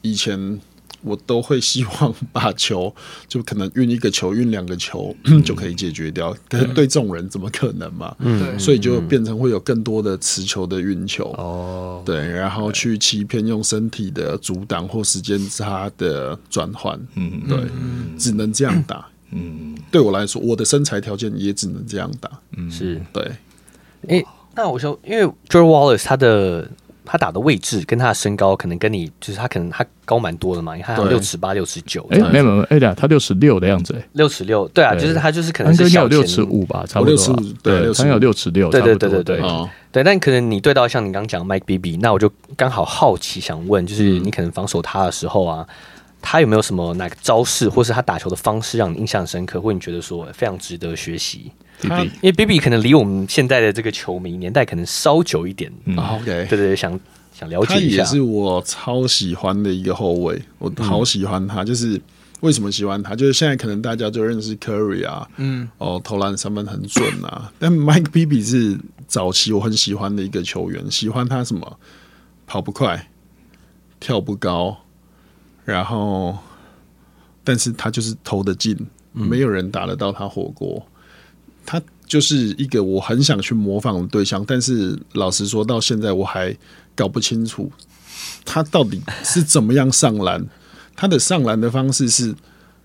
[0.01, 0.59] 以前。
[1.07, 2.93] 我都会希望把球，
[3.29, 5.15] 就可能运一个球，运两个球
[5.45, 6.37] 就可以解决掉。
[6.49, 8.15] 可是对这种人怎么可能嘛？
[8.19, 11.27] 嗯，所以就变成会有更多的持球的运球。
[11.39, 16.99] 哦，对，然后去欺骗用身体的阻挡或时间差的转换。
[17.15, 17.59] 嗯，对，
[18.19, 19.07] 只能这样打。
[19.31, 22.29] 嗯，对我来说，我的身材条件也只能这样打。
[22.57, 23.31] 嗯，是对。
[24.09, 24.25] 哎，
[24.57, 26.69] 那我说，因为 Gerald Wallace 他的。
[27.07, 39.43] 他打的位置跟他的身高可能跟你，就是他可能他高蛮多的嘛，你看他六尺八、六尺九，哎，没有没有，哎呀，他六尺六的样子，六尺六，对啊，就是他就是可能是小六尺五吧，差不多六尺五，对，他有六尺六，对对对对对，
[39.93, 45.67] 对，但可能你对到像你刚刚讲 Mike Bibby，那我就刚好好奇想问，就是你可能防守他的时候啊，
[46.21, 51.53] 他有没有什么哪个招式，或是他打球的方式让你印象深刻，或你觉得说非常值得学习？
[51.81, 56.99] 他因为 Bibby 可能离我们现在的这个球迷年代可能稍久一点，OK，对对对，想。
[57.39, 61.63] 想了解一下，他也是我超喜欢的一个后卫，我好喜欢他。
[61.63, 62.01] 就是
[62.41, 63.15] 为什么喜欢他？
[63.15, 67.53] 就是现在可能大家就认识 Curry 啊，嗯，哦，投篮三分很准啊。
[67.59, 71.79] 但 Mike Bibby 是早期我很喜欢的一个球员，喜欢他什么？
[72.47, 73.07] 跑不快，
[74.01, 74.75] 跳不高，
[75.67, 76.39] 然后，
[77.45, 78.75] 但是他就是投得进，
[79.13, 80.83] 没有人打得到他火锅。
[81.67, 86.57] 他就是一个我很想去模仿的对象，但是老实说，到现在我还。
[86.99, 87.71] 搞不清楚
[88.43, 90.43] 他到底是怎么样上篮，
[90.95, 92.35] 他的上篮的方式是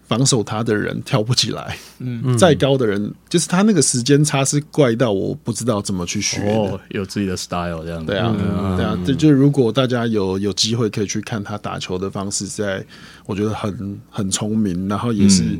[0.05, 12.85] 防守他的人跳不起来，嗯，再高的人就是他那个时间差是怪到我不知道怎么去学，哦，有自己的 style 这样子，对啊，嗯、对啊，这就如果大家有有机会可以去看他打球的方式，在
[13.25, 15.57] 我觉得很很聪明，然后也是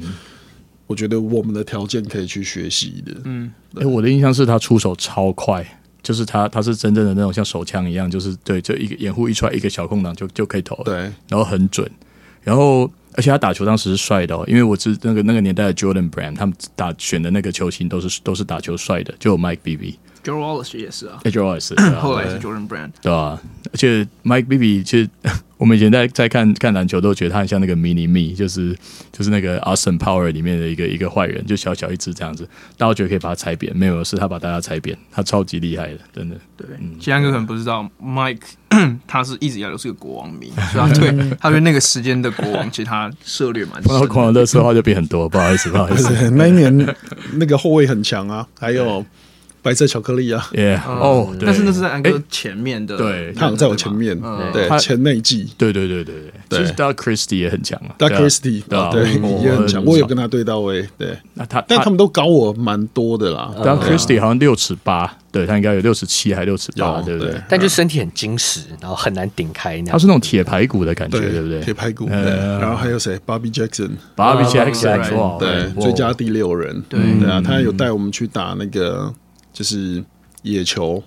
[0.92, 5.66] 我觉得我们的条件可以去学习的，嗯，哎，我的印象是他出手超快。
[6.04, 10.96] 就是他，他是真正的那种像手枪一样，就是对，就一个掩护一出来，一个小空档就就可以投，对，
[11.30, 11.88] 然后很准，
[12.42, 19.60] 然后而且他打球当时是帅的哦，因为我是那个那个年代的 Jordan Brand，他们打选的那个球星都是都是打球帅的，就有 Mike
[20.24, 23.40] Bibby，Gerald Wallace 也是啊，Gerald Wallace 后来是 Jordan Brand，对啊，
[23.72, 25.10] 而且 Mike Bibby 其实。
[25.62, 28.76] 我们以前在在看看篮球，都觉得他很像那个 Mini Me，就是
[29.12, 32.50] 就是那个 Austin Power 里面的一个一个坏人，就小小一只这样子。
[32.80, 36.36] 大家觉得可以把他踩扁，没有，是他把大家踩扁，他超级厉害的，真的。
[36.58, 36.66] 对，
[37.00, 38.42] 其他哥可能不知道，Mike
[39.06, 43.92] 他是一直以来都是个国王迷，所以他对他对那个时间的国王，其实他涉猎蛮深。
[43.92, 46.12] 然后狂热的话就变很多，不好意思，不好意思。
[46.34, 46.96] 那一年
[47.34, 49.06] 那个后卫很强啊，还有。
[49.62, 50.50] 白色巧克力啊，
[50.86, 54.20] 哦，但是那是在安哥前面的，对，他在我前面，
[54.52, 56.16] 对，前那一季，对对对对。
[56.50, 67.34] 对，其实 Doug Christie 也很强啊，Doug Christie 对，也很强，我有跟他对到位，对，那他，但他们都高我蛮多的啦，Doug Christie 好像六尺八，对他应该有六尺七还六尺八，对不对？
[67.48, 71.62] 但就身体很精实，然后很难顶开，他是那种铁排骨的感觉，对不对？
[71.62, 77.00] 铁排骨，然后还有谁？Bobby Jackson，Bobby Jackson，对，最佳第六人，对。
[77.18, 79.14] 对啊，他有带我们去打那个。
[79.54, 80.04] 就是
[80.44, 81.04] 野球，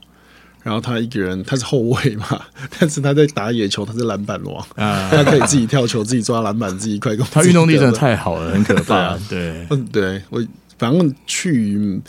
[0.63, 2.41] 然后他一个人，他是后卫嘛，
[2.79, 7.27] 但是他在打野球，他是篮板王啊，他可以自己跳球，自己抓篮板，自己快攻。
[7.31, 9.17] 他运动力真的太好了，很可怕。
[9.29, 10.43] 对，嗯，对我
[10.79, 12.01] 反正去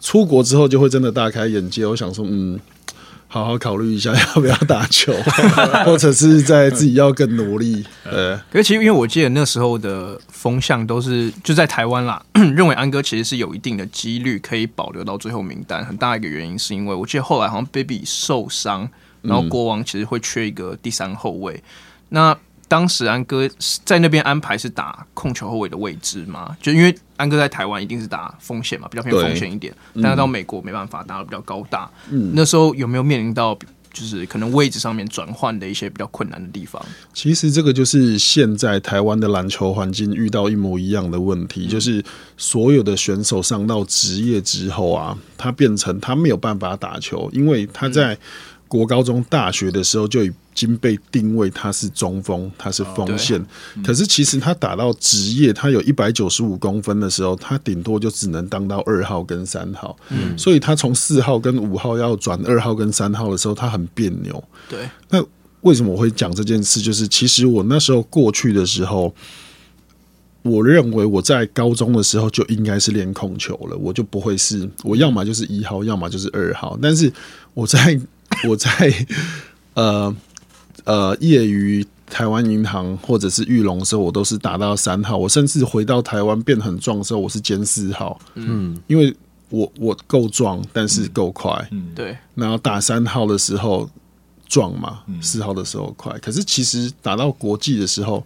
[0.00, 1.86] 出国之后就会真的大开眼界。
[1.86, 2.58] 我想说，嗯。
[3.34, 5.12] 好好考虑一下要不要打球，
[5.84, 7.84] 或者是在自己要更努力。
[8.04, 15.84] 呃，可是其实因为我记得那时候的风向都是就在台湾啦， 认为安哥其实是有一定的几率可以保留到最后名单。
[15.84, 18.88] 很大一个原因是因为我记得后来好像 Baby 受伤，
[19.22, 21.60] 然后国王其实会缺一个第三后卫。
[22.10, 22.36] 那
[22.68, 23.48] 当时安哥
[23.84, 26.56] 在那边安排是打控球后卫的位置吗？
[26.60, 29.72] 就因为安哥在台湾一定是打锋线嘛，比较偏锋线一点。
[30.02, 31.90] 但是到美国没办法打的比较高大。
[32.10, 33.56] 嗯，那时候有没有面临到
[33.92, 36.84] 就是可能位置上面转换的一些比较困难的地方？
[37.12, 42.02] 其实这个就是现在台湾的篮球环境遇到一模一样的问题，嗯、就是
[42.36, 48.18] 所有的选手上到职业之后啊，他变成他没有办法打球，因为他在
[48.66, 53.40] 国高中、大学的时候就已经被定位他是中锋，他是锋线。
[53.40, 59.96] 哦嗯、可是其实他打到职业，他有一百九十五公分的时候，他顶多就只能当到二号跟三号。
[60.10, 64.42] 嗯，所以他从四号跟五号要转二号跟三号的时候，他很别扭。
[64.68, 65.24] 对，那
[65.62, 66.80] 为什么我会讲这件事？
[66.80, 69.14] 就是其实我那时候过去的时候，
[70.42, 76.78] 我认为我在高中的时候就应该是练控球了，我就不会是我要么就是一号，要么就是二号。
[76.82, 77.10] 但是
[77.54, 77.98] 我在
[78.46, 79.06] 我在
[79.72, 80.14] 呃
[80.84, 85.16] 呃业余台湾银行或者是玉龙的时候，我都是打到三号。
[85.16, 88.18] 我甚至回到台湾变很壮的时候，我是兼四号。
[88.34, 89.14] 嗯，因为
[89.50, 91.68] 我我够壮，但是够快。
[91.70, 92.16] 嗯，对。
[92.34, 93.88] 然后打三号的时候
[94.46, 96.16] 壮嘛，四号的时候快。
[96.18, 98.24] 可是其实打到国际的时候。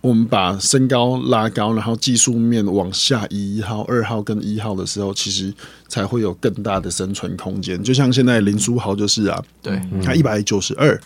[0.00, 5.52] 我们把身高拉高，然后技术面往下移一号、二号跟一号的时候，其实
[5.88, 7.82] 才会有更大的生存空间。
[7.82, 10.98] 就像现在林书豪就是啊，对，他一百九十二，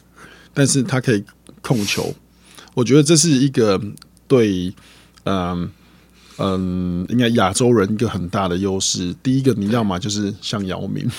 [0.53, 1.23] 但是他可以
[1.61, 2.15] 控球。
[2.75, 3.81] 我觉得这是一个
[4.27, 4.73] 对，
[5.25, 5.71] 嗯
[6.39, 9.15] 嗯，应该亚洲人一个很大的优势。
[9.23, 11.11] 第一个，你要么就是像姚明，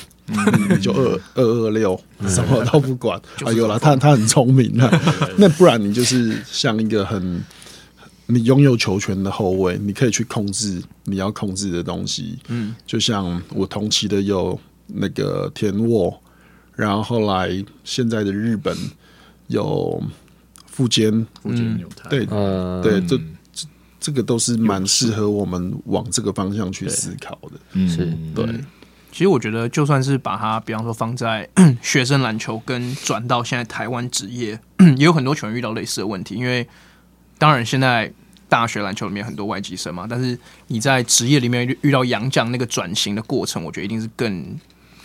[0.69, 3.21] 你就二二二六，什么都不管。
[3.45, 4.89] 哎有了，他他很聪明啊，
[5.37, 7.43] 那不然你就是像一个很。
[8.25, 12.39] 你拥有球权的后卫，你可以去控制你要控制的东西。
[12.47, 16.21] 嗯，就像我同期的有那个田沃，
[16.73, 18.75] 然后后来现在的日本
[19.47, 20.01] 有
[20.67, 23.17] 富坚，富坚牛太，对，嗯、对，这
[23.51, 23.67] 这
[23.99, 27.59] 这个都是蛮适合我们往这个方向去思考的。
[27.73, 28.45] 嗯，是对。
[29.11, 31.47] 其实我觉得，就算是把它，比方说放在
[31.81, 34.59] 学生篮球，跟转到现在台湾职业，
[34.97, 36.67] 也有很多球员遇到类似的问题，因为。
[37.39, 38.09] 当然，现在
[38.47, 44.57] 大学篮球里面很多外籍生嘛，但是你在职业里面遇到洋将那个转型的过程，我觉得一定是更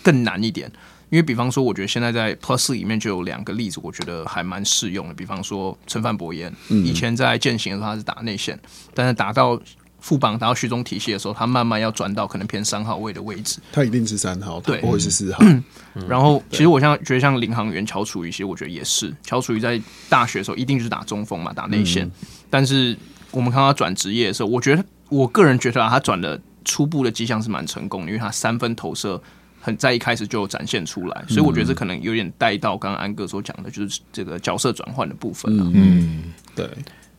[0.05, 0.70] 更难一点。
[1.11, 5.14] 因为比方说，我觉得现在在 Plus 里面就有两个例子，我觉得还蛮适用的。
[5.14, 8.59] 比方说陈范博彦，以前在践行的时候他是打内线，
[8.94, 9.59] 但是打到
[10.01, 13.59] 副榜打到徐中体系的时候，他慢慢要转到可能偏三号位的位置。
[13.73, 15.42] 他一定是三号，对，不会是四号。
[16.07, 22.07] 然后，其实我现在觉得像领航员乔楚瑜，其实我觉得也是乔楚瑜在大学的时候一定就是打中锋嘛，打内线。
[22.07, 22.12] 嗯、
[22.49, 22.97] 但是
[23.31, 29.21] 我们看到他转职业的时候，我觉得我个人觉得啊，他转的初步的迹象是蛮成功的，因为他三分投射
[29.68, 36.66] 很在一开始就展现出来，所以我觉得这可能有点带到刚刚安哥所讲的，就是这个角色转换的部分、啊、嗯，嗯，对，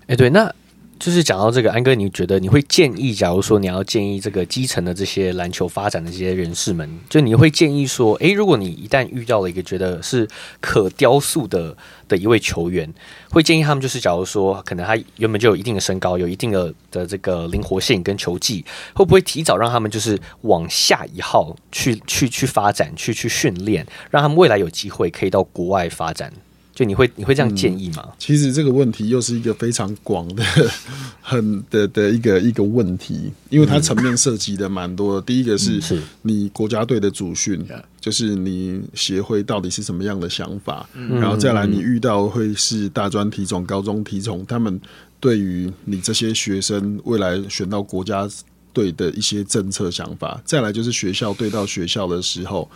[0.08, 0.52] 哎，对，那。
[1.00, 10.28] 就是讲到这个，安哥，你觉得你会建议，假如说你要建议这个基层的这些篮球发展的这些人士们，就你会建议说，诶，如果你一旦遇到了一个觉得是
[10.60, 11.76] 可雕塑的
[12.10, 12.94] 的一位球员，
[13.30, 26.34] 会建议他们就是，假如说可能他原本就有一定的身高，有一定的的这个灵活性跟球技，会不会提早让他们就是往下一号去去去发展，去去训练，让他们未来有机会可以到国外发展？
[26.80, 28.04] 就你会你会这样建议吗？
[28.08, 30.42] 嗯，其实这个问题又是一个非常广的、
[31.22, 35.22] 很的的一个一个问题，因为它层面涉及的蛮多的。
[35.22, 35.82] 第一个是
[36.22, 37.62] 你国家队的主训，
[38.00, 44.80] 就是你协会到底是什么样的想法，然后再来你遇到会是大专体总、高中体总，他们
[45.20, 48.26] 对于你这些学生未来选到国家
[48.72, 52.72] 队的一些政策想法，再来就是学校对到学校的时候，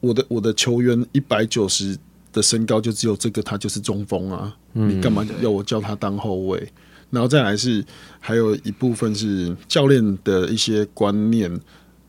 [0.00, 1.96] 我的我的球员一百九十。
[2.32, 4.56] 的身高就只有这个，他就是中锋啊！
[4.74, 6.66] 嗯、你干嘛要我叫他当后卫？
[7.10, 7.84] 然后再来是
[8.18, 11.60] 还有一部分是教练的一些观念，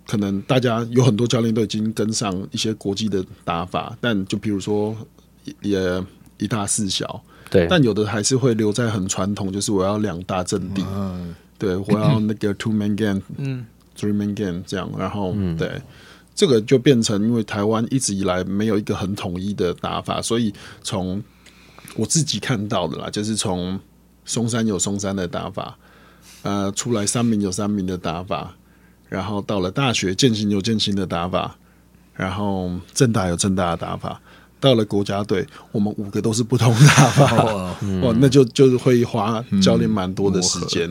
[0.08, 4.96] 可能大家有很多教练都已经跟上一些国际的打法，但就比如说
[5.62, 6.02] 也
[6.38, 13.66] 一大四小，对，但有的还是会留在很传统，就是我要两大阵地，嗯、对，我要那个 two man game，嗯
[14.00, 15.82] ，three man game 这样，然后、嗯、对。
[16.36, 21.22] 这个就变成，因为台湾一直以来没有一个很统一的打法，所以从
[21.96, 23.80] 我自己看到的啦，就是从
[24.26, 25.78] 松山有松山的打法，
[26.42, 28.56] 呃，出来三名有三名的打法，
[29.10, 31.56] 然后到了大学健行有健行的打法，
[32.16, 34.20] 然后正大有正大的打法，
[34.60, 37.44] 到了国家队，我们五个都是不同打法，
[38.02, 40.90] 哦， 那就就是会花教练蛮多的时间，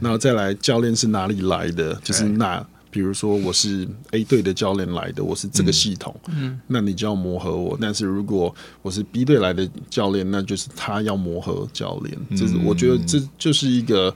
[0.00, 2.66] 然后再来教练是哪里来的，就是那。
[2.90, 7.76] 比如说我是 A 队的教练来的，我是这个系统，嗯，那你就要磨合我。
[7.80, 12.38] 但是如果我是 B 队来的教练，那就是他要磨合教练。
[12.38, 14.14] 就是我觉得这就是一个，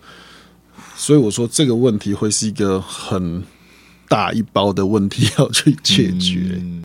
[0.96, 3.42] 所以我说这个问题会是一个很
[4.08, 6.40] 大一包的问题要去解决。
[6.52, 6.82] 嗯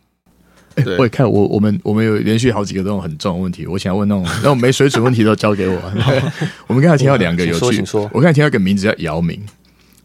[0.75, 5.75] 欸、我也看我我们我们有连续好几个这种很重的问题，我想问那种那种没水准问题都交给我。
[6.67, 9.41] 我们刚才听到两个有趣，我刚才听到一个名字叫姚明，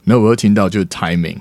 [0.05, 1.37] 然后我又听到就是 timing，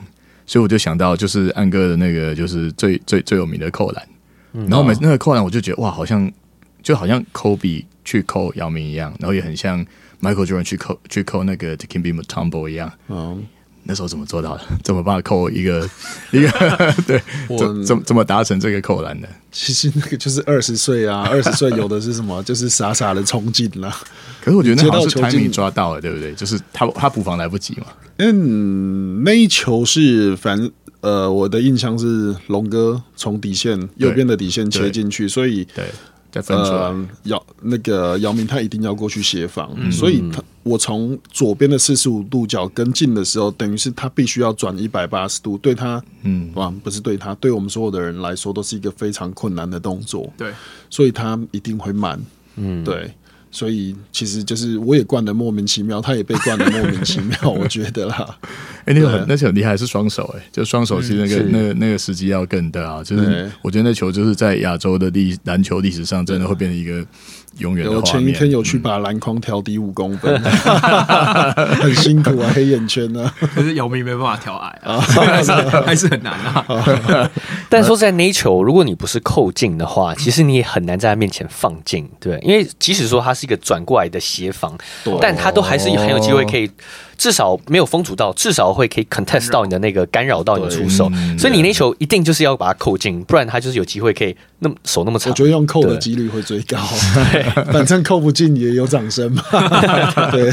[0.52, 4.06] 所以我就想到就是安哥的那个就是最最最有名的扣篮，
[4.52, 6.30] 然后每那个扣篮我就觉得哇，好像
[6.84, 9.80] 就好像 Kobe 去扣姚明一样，然后也很像
[10.22, 12.92] Michael Jordan 去扣去扣那个 Tikimbi Mutombo 一样。
[13.08, 13.42] 嗯
[13.84, 14.64] 那时候怎么做到的？
[14.84, 15.90] 怎么把扣一个
[16.32, 16.50] 一个？
[17.08, 17.22] 对，
[17.58, 19.28] 怎怎怎么达成这个扣篮的？
[19.52, 22.42] 其实那个就是二十岁啊，二十岁有的是什么？
[22.44, 23.94] 就是傻傻的冲进了。
[24.44, 26.34] 可是我觉得那好像是 timing 抓到了，对不对？
[26.36, 27.88] 就是他他补防来不及嘛。
[28.18, 30.72] 嗯，那一球是反正
[31.02, 35.86] 呃，我的印象是龙哥从底线右边的底线切进去，所以对。
[36.32, 50.52] 再分出来，呃，姚那个姚明他一定要过去协防，嗯、所以他我从左边的四十五度角跟进的时候，等于是他必须要转一百八十度，对他，嗯，哇，不是对他，对我们所有的人来说都是一个非常困难的动作，对，
[50.90, 52.20] 所以他一定会慢，
[52.56, 53.12] 嗯，对。
[53.54, 58.40] 所以其实就是我也灌的莫名其妙，他也被灌的莫名其妙， 我觉得啦。
[58.86, 63.04] 哎、欸，那个很，那球很厉害，是双手哎、欸，就双手其实那个、嗯、那个那个时机要更大啊。
[63.04, 67.06] 就是我觉得那球就是在亚洲的历篮球历史上，真的会变成一个
[67.58, 68.02] 永远的画面。
[68.02, 73.34] 我前一天有去把篮筐调低五公分，嗯、 很辛苦啊，黑眼圈啊。
[73.54, 77.30] 可是姚明没办法调矮啊，还 是还是很难啊。
[77.68, 83.42] 但说在那一球，如果你不是扣进的话，其实你也很难在他面前放进，对，因为即使说他是。
[83.42, 84.78] 是一个转过来的协防，
[85.20, 86.70] 但他都还是很有机会可以，
[87.22, 91.08] 至少没有封阻到，至少会可以 contest 到你的那个干扰到你的出手，
[91.38, 95.30] 所以你那球一定就是要把它扣进，不然他就是有机会可以那么手那么长。
[95.32, 96.80] 我觉得用扣的几率会最高，
[97.72, 99.44] 反正扣不进也有掌声嘛。
[100.32, 100.50] 对，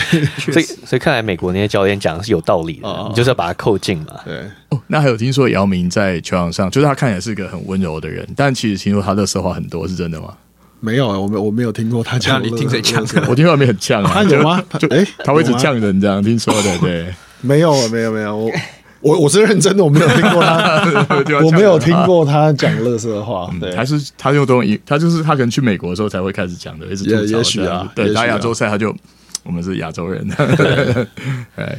[0.53, 4.21] 所以所以看来美国那些教练讲的是有道理的，你就是要把它扣进嘛。
[4.27, 4.35] 对，
[4.69, 10.35] 哦，那还有听说姚明在球场上，就是他看起来是一个很温柔的人，但其实听说他的色话很多，是真的吗？
[10.81, 12.43] 没有啊，我没我没有听过他讲。
[12.43, 13.05] 你听谁呛？
[13.29, 14.11] 我听外面很呛啊。
[14.15, 14.63] 他有吗？
[14.79, 17.07] 就哎，他会一直呛人这样，听说的对。
[17.41, 18.53] 没有啊，没有没有，我
[19.01, 20.83] 我我是认真的，我没有听过他，
[21.45, 23.51] 我没有听过他讲垃圾话。
[23.61, 28.95] 对，还是他用东西，他就是他可能去美国的时候才会开始讲的，一直也也许啊，对，打亚洲赛他就
[29.45, 30.27] 我们是亚洲人。
[31.57, 31.79] 哎。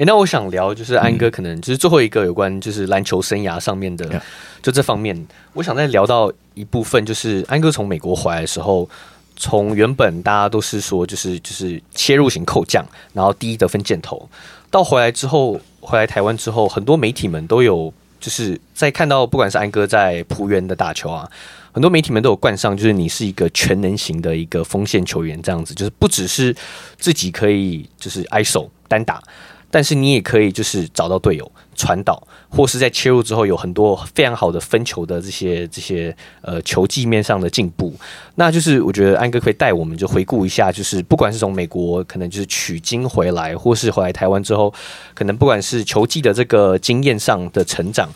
[0.00, 4.08] 欸、那我想聊，就是安哥可能就是最后一个有关就是篮球生涯上面的，
[4.62, 8.88] 就这方面，我想再聊到一部分，就是安哥从美国回来的时候，
[9.36, 12.82] 从原本大家都是说就是就是切入型扣将，
[13.12, 14.26] 然后第一得分箭头，
[14.70, 21.30] 到回来之后，回来台湾之后，很多媒体们都有就是在看到，不管是安哥在浦原的打球啊，
[21.72, 26.56] 很多媒体们都有冠上，就是你是一个全能型的一个锋线球员，这样子，就是不只是
[26.98, 29.22] 自己可以就是 ISO 单打。
[29.70, 37.94] 但是你也可以就是找到队友传导，或是在切入之后有很多非常好的分球的这些这些呃球技面上的进步。
[38.34, 44.72] 那就是我觉得安哥可以带我们就回顾一下，就是不管是从美国可能就是取经回来，或是回来台湾之后，
[45.14, 48.08] 可能不管是球技的这个经验上的成长，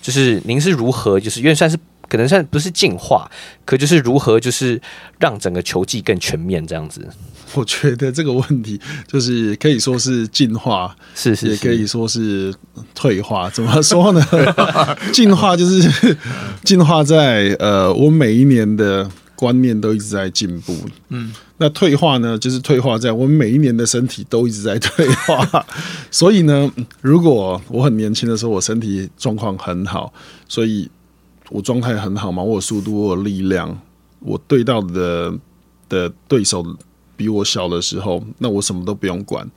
[0.00, 1.76] 就是您是如何就是因为算是
[2.12, 3.26] 可能算不是进化，
[3.64, 4.78] 可就是如何就是
[5.18, 7.08] 让整个球技更全面这样子。
[7.54, 12.52] 我觉得这个问题就是可以说是进化，是是，也可以说是
[12.94, 13.48] 退化。
[13.48, 14.22] 怎么说呢？
[15.10, 16.14] 进化就是
[16.62, 20.76] 进化在呃，我每一年的观念都一直在进步。
[21.08, 25.64] 嗯，那退化呢，就是退化在我们每一年的身体都一直在退化。
[26.12, 30.12] 所以呢，如果我很年轻的时候，我身体状况很好，
[30.46, 30.90] 所以
[31.52, 33.78] 我状态很好嘛，我有速度，我有力量，
[34.20, 35.32] 我对到的
[35.88, 36.64] 的对手。
[37.14, 39.48] 比我小的时候，那我什么都不用管，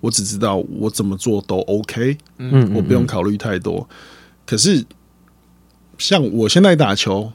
[0.00, 3.86] 我只知道我怎么做都 OK，嗯，我不用考虑太多。
[4.46, 4.82] 可是
[5.98, 7.30] 像我现在打球，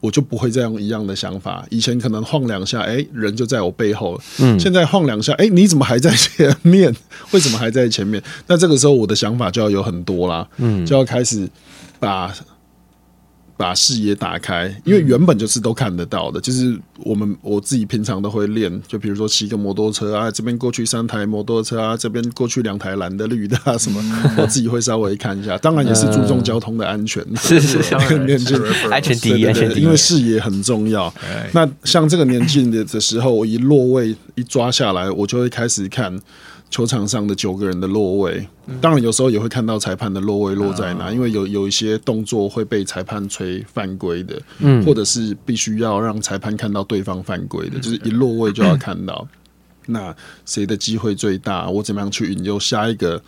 [0.00, 1.64] 我就不会再用一样的想法。
[1.70, 6.92] 以前可能晃两下，哎，人就在我背后，嗯，现在晃两下，哎，你怎么还在前面？
[7.30, 8.20] 为什么还在前面？
[8.48, 11.48] 那这个时候我的想法就要有很多啦，嗯，就要开始
[12.00, 12.34] 把。
[13.56, 16.40] 把视野打开，因为原本就是都看得到的。
[16.40, 24.02] 就是我们我自己平常都会练，就比如说骑个摩托车啊，这边过去三台摩托车啊，这边过去两台蓝的绿的啊，什么，
[24.36, 25.56] 我自己会稍微看一下。
[25.58, 28.54] 当然也是注重交通的安全，是是是，年纪
[28.90, 31.12] 安全第一，安全第一，因为视野很重要。
[31.52, 36.20] 那像这个年纪的的时候，我一落位一抓下来，我就会开始看。
[36.74, 38.44] 球场上的九个人的落位。
[38.80, 44.42] 当然有时候也会看到裁判的落位落在哪，因为有有一些动作会被裁判吹犯规的，
[44.84, 49.24] 或者是必须要让裁判看到对方犯规的，就是一落位就要看到。
[49.86, 50.12] 那
[50.44, 51.68] 谁的机会最大？
[51.68, 53.22] 我怎么样去引诱下一个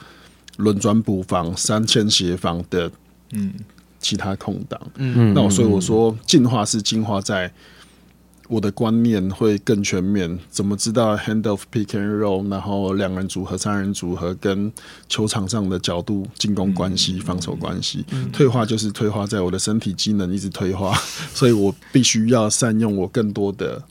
[0.57, 2.91] 轮转补防、三千协防的
[3.31, 3.53] 嗯
[4.01, 4.81] 其他空档？
[4.97, 7.53] 嗯，那我所以我说进化是进化在
[8.49, 10.39] 我的观念会更全面。
[10.51, 14.73] 怎么知道 hand off pick and roll，然后两人组合、三人组合跟
[15.09, 18.05] 球场上的角度、进攻关系、防守关系？
[18.33, 20.95] 退化就是退化在我的身体机能一直退化，
[21.35, 23.83] 所以我必须要善用我更多的。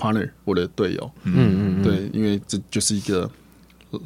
[0.00, 3.28] partner，我的队友，嗯嗯，对，因为这就是一个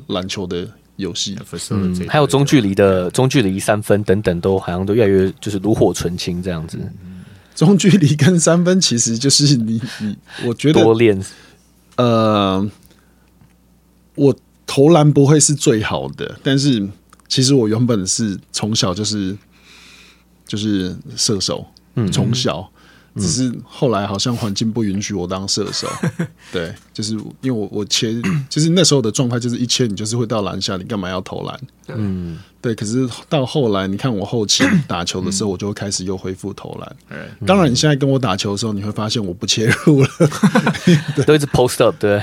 [0.06, 0.66] 篮球的
[0.96, 1.36] 游戏，
[1.68, 6.78] 嗯，还有中距离的中距离三分等等，都好像都越来越就是炉火纯青这样子。
[7.54, 11.22] 中距离跟三分其实就是你你，我觉得多练，
[11.96, 12.66] 呃，
[14.14, 14.36] 我
[14.66, 16.88] 投篮不会是最好的，但是
[17.28, 19.36] 其实我原本是从小就是
[20.46, 22.71] 就是射手，嗯，从小。
[23.16, 25.86] 只是后来好像环境不允许我当射手，
[26.50, 28.12] 对，就是因为我我切，
[28.48, 31.60] 就是那时候的状态就是一切你就是会到篮下，你干嘛要投篮？
[31.88, 32.74] 嗯，对。
[32.74, 36.96] 可是到后来，你看我后期 打球的时候，我就会开始又恢复投篮。
[37.10, 40.08] 嗯，当然你现在跟我打球的时候，你会发现我不切入了，
[41.26, 42.22] 都一直 post up，对。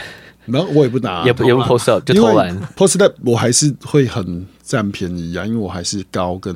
[0.52, 2.60] 然后我也不打，也不也不 post up，就投篮。
[2.76, 6.56] post up 我还是会很占便宜啊，因为我还是高跟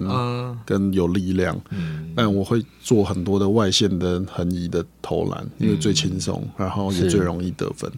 [0.66, 1.60] 跟有力量。
[1.70, 7.92] 嗯但我会做很多的外线的横移的投篮，因为最轻松，然后也最容易得分。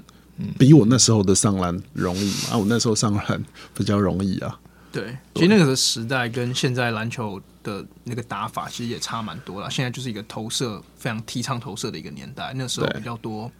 [0.57, 2.57] 比我那时候的上篮容易嘛？
[2.57, 3.43] 我那时候上篮
[3.73, 4.59] 比较容易啊。
[4.91, 9.69] 对，其实那个的时代跟现在篮球的那个打法其实也差蛮多了。
[9.69, 13.51] 现在就是一个投射非常提倡投射的一个年代，那时候比较多。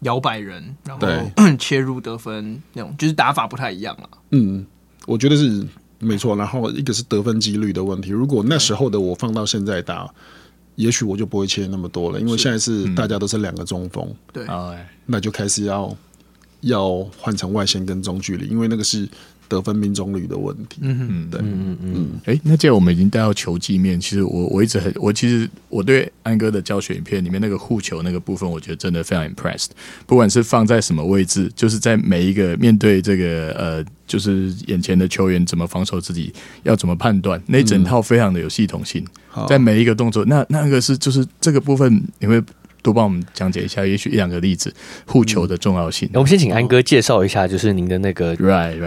[0.00, 1.06] 摇摆人，然后
[1.58, 4.08] 切入得分那种，就是打法不太一样了。
[4.30, 4.66] 嗯，
[5.06, 5.66] 我觉得是
[5.98, 6.36] 没错。
[6.36, 8.10] 然后一个是得分几率的问题。
[8.10, 10.08] 如果那时候的我放到现在打，
[10.76, 14.46] 也许我就不会切那么多了，因为现在是大家都是两个中锋，对，
[15.06, 15.96] 那就开始要
[16.60, 19.08] 要换成外线跟中距离，因为那个是。
[19.48, 29.68] 得分命中率的问题，嗯嗯，对，嗯嗯嗯，哎、欸，那既然我们已经带到球技面，其实我我一直很，我其实我对安哥的教学影片里面那个护球那个部分，我觉得真的非常 impressed。
[30.06, 36.32] 不管是放在什么位置，就是在每一个面对这个呃，就是眼前的球员怎么防守自己，
[36.64, 39.04] 要怎么判断，那一整套非常的有系统性，
[39.36, 42.42] 嗯、在每一个动作，那那个是就是这个部分你会。
[42.82, 44.72] 多帮我们讲解一下，也许一两个例子
[45.06, 46.08] 护球的重要性。
[46.14, 48.34] 我们先请安哥介绍一下，就是您的那个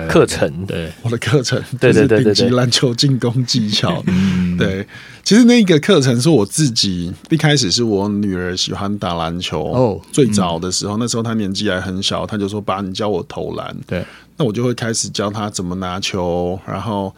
[0.07, 0.65] 课程。
[0.65, 4.03] 对，我的课程，对对对对，顶级篮球进攻技巧。
[4.57, 4.85] 对，
[5.23, 14.03] 其实那个课程是我自己一开始是我女儿喜欢打篮球哦，最早的时候，那时候她年纪还很小，她就说：“爸，你教我投篮。”对，
[14.37, 17.13] 那我就会开始教她怎么拿球，然后。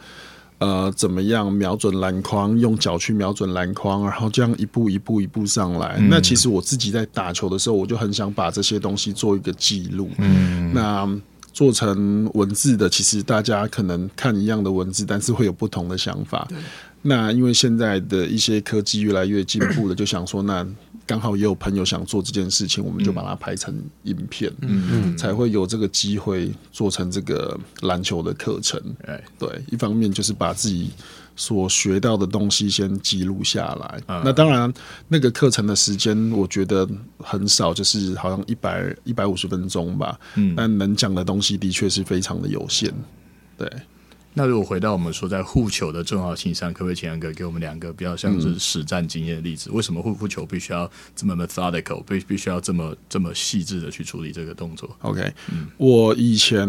[0.58, 2.58] 呃，怎么样瞄准篮筐？
[2.58, 5.96] 用脚去瞄准篮筐，然后这样一步一步一步上来。
[5.98, 10.08] 嗯、那其实我自己在打球的时候，我就很想把这些东西做一个记录。
[10.18, 11.08] 嗯，那
[11.52, 16.46] 做成文字的，其实大家可能看一样的文字，但是会有不同的想法。
[16.48, 16.58] 对
[17.02, 20.66] 那因为现在的一些科技越来越进步了，就想说那。
[21.06, 23.74] 刚好也有朋友想做这件事情，我们就把它拍成
[24.04, 28.80] 影片，嗯嗯，才会有这个机会做成这个篮球的课程。
[29.06, 30.90] 哎，对，一方面就是把自己
[31.36, 34.00] 所学到的东西先记录下来。
[34.24, 34.72] 那当然，
[35.08, 36.88] 那个课程的时间我觉得
[37.18, 40.18] 很少，就是好像一百一百五十分钟吧。
[40.36, 42.92] 嗯，但能讲的东西的确是非常的有限。
[43.58, 43.70] 对。
[44.36, 49.70] 那如果回到我们说在护球的重要性上，可不可以请安哥给我们两个比较像是实战经验的例子？
[49.70, 56.66] 嗯、为什么护护球必须要这么 methodical，必必须要这么这么细致的去处理这个动作？OK，嗯，我以前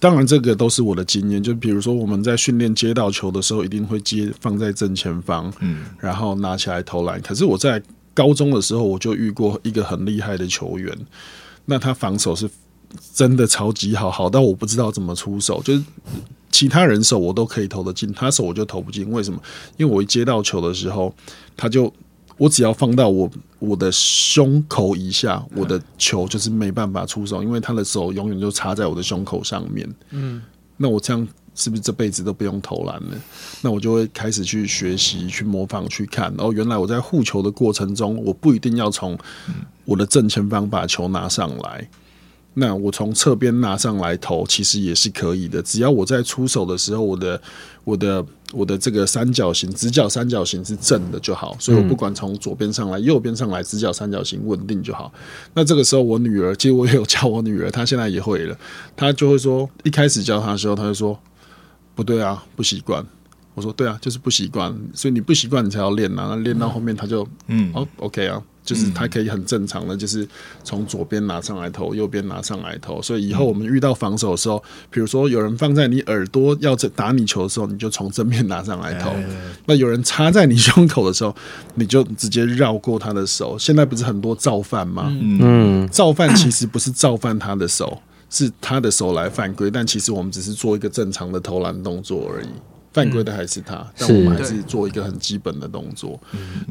[0.00, 7.20] 当然这个都是我的经验，就比如说我们在训练接到球的时候，一定会接放在正前方，嗯，然后拿起来投篮。
[7.20, 7.82] 可是我在
[8.14, 10.96] 高中的时候，我就遇过一个很厉害的球员，
[11.66, 12.48] 那他防守是
[13.12, 15.82] 真的超级好，好到我不知道怎么出手，就是。
[16.50, 19.10] 其他人手我都可以投得进，他手我就投不进。
[19.10, 19.40] 为什么？
[19.76, 21.14] 因为我一接到球的时候，
[21.56, 21.92] 他就
[22.36, 29.88] 我只要放到我我的胸口以下，我的球就是没办法出手，因为他的手永远就插在我的胸口上面。
[30.10, 30.42] 嗯，
[30.76, 33.16] 那我这样是不是这辈子都不用投篮了？
[33.62, 36.32] 那我就会开始去学习、去模仿、去看。
[36.36, 39.16] 然后原来我在护球的过程中，我不一定要从
[39.84, 41.88] 我的正前方把球拿上来。
[42.54, 45.62] 那我从侧边拿上来投，其实也是可以的。
[45.62, 47.40] 只要我在出手的时候，我的
[47.84, 51.56] 我的我的这个三角形直角三角形是正的就好。
[51.60, 55.12] 所以我不管从左边上来、右边上来，直角三角形稳定就好。
[55.54, 58.58] 那这个时候，我女儿其实我也有教我女儿，她现在也会了。
[58.96, 61.16] 她就会说，一开始教她的时候，她就说
[61.94, 63.04] 不对啊，不习惯。
[63.54, 66.26] 我说对啊，就是不习惯，所以你不习惯，你才要练啊。
[66.30, 68.42] 那练到后面，她就嗯，哦，OK 啊。
[68.64, 70.26] 就是他可以很正常的，就是
[70.62, 73.00] 从左边拿上来投，右边拿上来投。
[73.02, 79.10] 所以以后我们遇到防守的时候，比如说有人放在你耳朵要打你球的时候，你就从正面拿上来投。
[79.66, 81.34] 那有人插在你胸口的时候，
[81.74, 83.58] 你就直接绕过他的手。
[83.58, 85.06] 现在不是很多造犯吗？
[85.20, 89.70] 嗯，造犯其实不是造犯他的手，是他的手来犯规。
[89.70, 92.48] 但其实我们只是做一个正常的投篮动作而已。
[92.92, 96.20] 犯规的还是他，但我们还是做一个很基本的动作。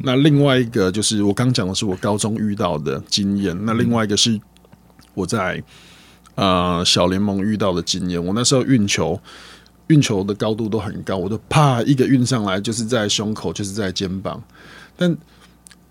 [0.04, 4.38] 那另外一个就是我刚讲的是我高中遇到的经验，那另外一个是
[5.14, 5.64] 我在
[6.36, 8.22] 呃小联盟遇到的经验。
[8.22, 9.18] 我那时候运球，
[9.88, 14.44] 运球的高度都很高，我都啪一个运上来就是在胸口，就是在肩膀。
[14.98, 15.16] 但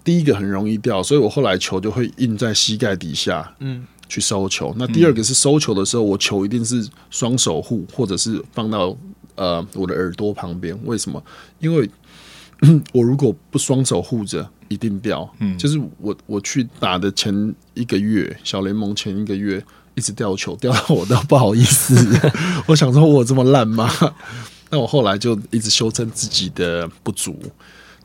[0.05, 4.75] 第一个很容易掉，所以我后来球就会印在膝盖底下，嗯，去收球。
[4.77, 8.95] 那第二个是收球的时候，我球一定是双手护，或者是放到。
[9.39, 11.23] 呃，我的耳朵旁边，为什么？
[11.61, 11.89] 因为
[12.93, 15.33] 我如果不双手护着，一定掉。
[15.39, 19.65] 嗯，就是我我去打的前一个月，小联盟前一个月，
[19.95, 21.95] 一直掉球，掉到我都不好意思。
[22.67, 23.89] 我想说，我这么烂吗？
[24.71, 27.41] 那我后来就一直修正自己的不足。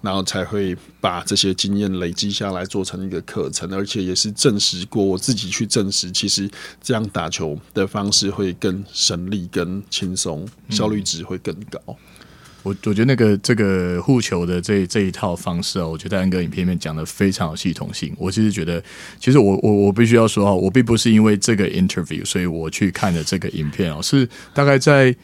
[0.04, 6.49] 然后才会把这些经验累积下来，做成一个课程，而且也是证实过，我自己去证实，其实
[6.82, 11.80] 这样打球的方式会更省力、更轻松，效率值会更高。
[11.88, 11.95] 嗯、
[12.64, 18.14] 我我觉得那个这个护球的这这一套方式啊，我觉得安哥影片里面讲的非常有系统性。
[18.18, 18.84] 我其实觉得，
[19.22, 25.16] 其实我我我必须要说啊，我并不是因为这个 interview 所以我去看的这个影片哦，是大概在。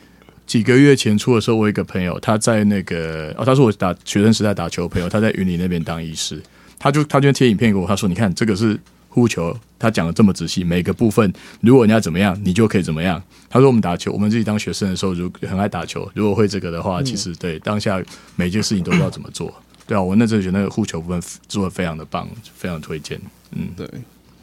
[0.49, 6.41] 几个月前出的时候，我有一个朋友，他在那个哦，他是我打学生时代打球的朋友，他在云林那边当医师，
[6.79, 8.75] 他就他就贴影片给我，他说：“你看这个是
[9.09, 11.31] 护球，他讲的这么仔细，每个部分
[11.61, 18.01] 如果你要怎么样，你就可以怎么样。”他说：“我们打球，我们自己当学生的时候，如很爱打球，如果会这个的话，其实对当下
[18.35, 19.53] 每件事情都知道怎么做。
[19.85, 23.21] 对啊，我那阵觉得那个护球部分做的非常的棒，非常推荐。
[23.51, 23.87] 嗯，对。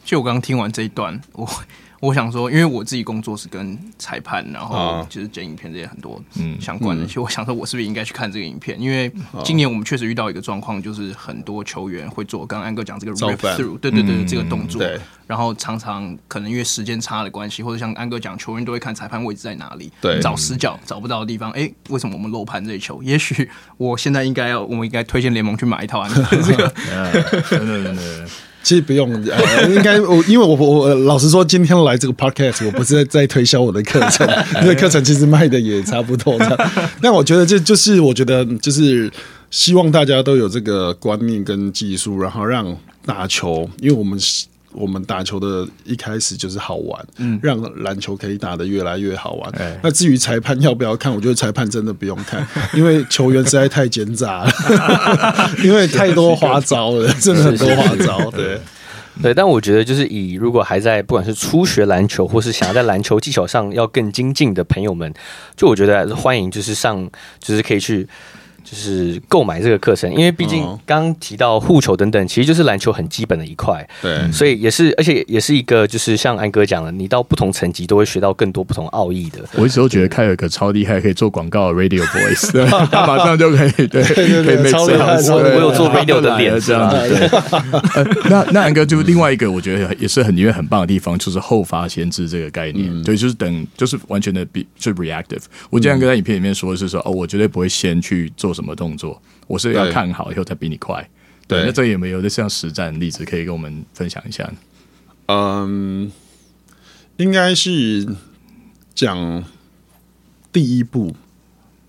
[0.05, 1.45] 就我刚刚听完这一段，我。
[1.99, 6.21] 我想说，因为我自己工作是跟裁判，然后就是剪影片这些很多
[6.59, 7.05] 相关的。
[7.05, 8.79] 其实我想说，我是不是应该去看这个影片？
[8.79, 9.11] 因为
[9.43, 14.81] 今年我们确实遇到一个状况，就是很多球员会做刚刚安哥讲这个 rip through，对对对，这个动作。
[15.25, 21.51] 然后常常可能因为时间差的关系，或者像安哥讲，球员都会看裁判位置在哪里，对，找死角找不到的地方。
[21.51, 23.01] 哎，为什么我们漏判这一球？
[23.03, 26.73] 也许我现在应该要，我们应该推荐联盟去买一套安哥这个。
[27.49, 28.27] 真的真的。
[28.63, 34.27] 其实不用，呃、应该我 因为我我老实说，今天来这个 podcast，我不是在在推销我的课程，
[34.61, 36.37] 因 为课程其实卖的也差不多。
[37.01, 39.09] 但我觉得这就是我觉得就是
[39.51, 44.19] 希望大家都有这个观念跟技术，然后让打球，因为我们。
[44.73, 49.49] 我们打球的一开始就是好玩，嗯，让篮球可以打得越来越好玩。
[49.53, 52.45] 欸、那至于裁判要不要看，我觉得裁判真的不用看，
[52.75, 54.51] 因为球员实在太奸诈了，
[55.63, 58.29] 因为太多花招了，真的很多花招。
[58.31, 58.59] 对，
[59.21, 65.11] 对，但我觉得就是以如果还在不管是初学篮球，或是想要在篮球技巧上要更精进的朋友们，
[65.55, 67.09] 就我觉得还是欢迎，就是上，
[67.39, 68.07] 就是可以去。
[68.69, 73.87] 就是购买这个课程，因为毕竟刚刚提到护球等等，其实就是篮球很基本的一块。
[74.01, 79.39] 对，所以也是，而且也是一个，就是像安哥讲的，你到不同层级都会学到更多不同奥义的。
[79.53, 82.51] 我一直都觉得凯尔可超厉害，可以做广告的 radio voice，
[82.91, 84.03] 他马上就可以，对
[84.43, 85.15] 可以，超厉害。
[85.15, 88.29] 我有做 radio 的脸， 这样对。
[88.29, 93.01] 那那安哥就另外一个，我觉得也是很因为很棒的地方，就是后发先知这个概念。
[93.03, 95.43] 对，就是等，就是完全的比是 reactive。
[95.69, 98.53] 我经常跟在影片里面说的是说，哦，我绝对不会先去做。
[98.57, 99.21] 什么动作？
[99.47, 101.07] 我是要看好以后才比你快。
[101.47, 104.51] 对，对那这有没有这像实战例子可以跟我们分享一下？
[105.27, 106.11] 嗯，
[107.17, 108.05] 应该是
[108.93, 109.43] 讲
[110.51, 111.15] 第一步，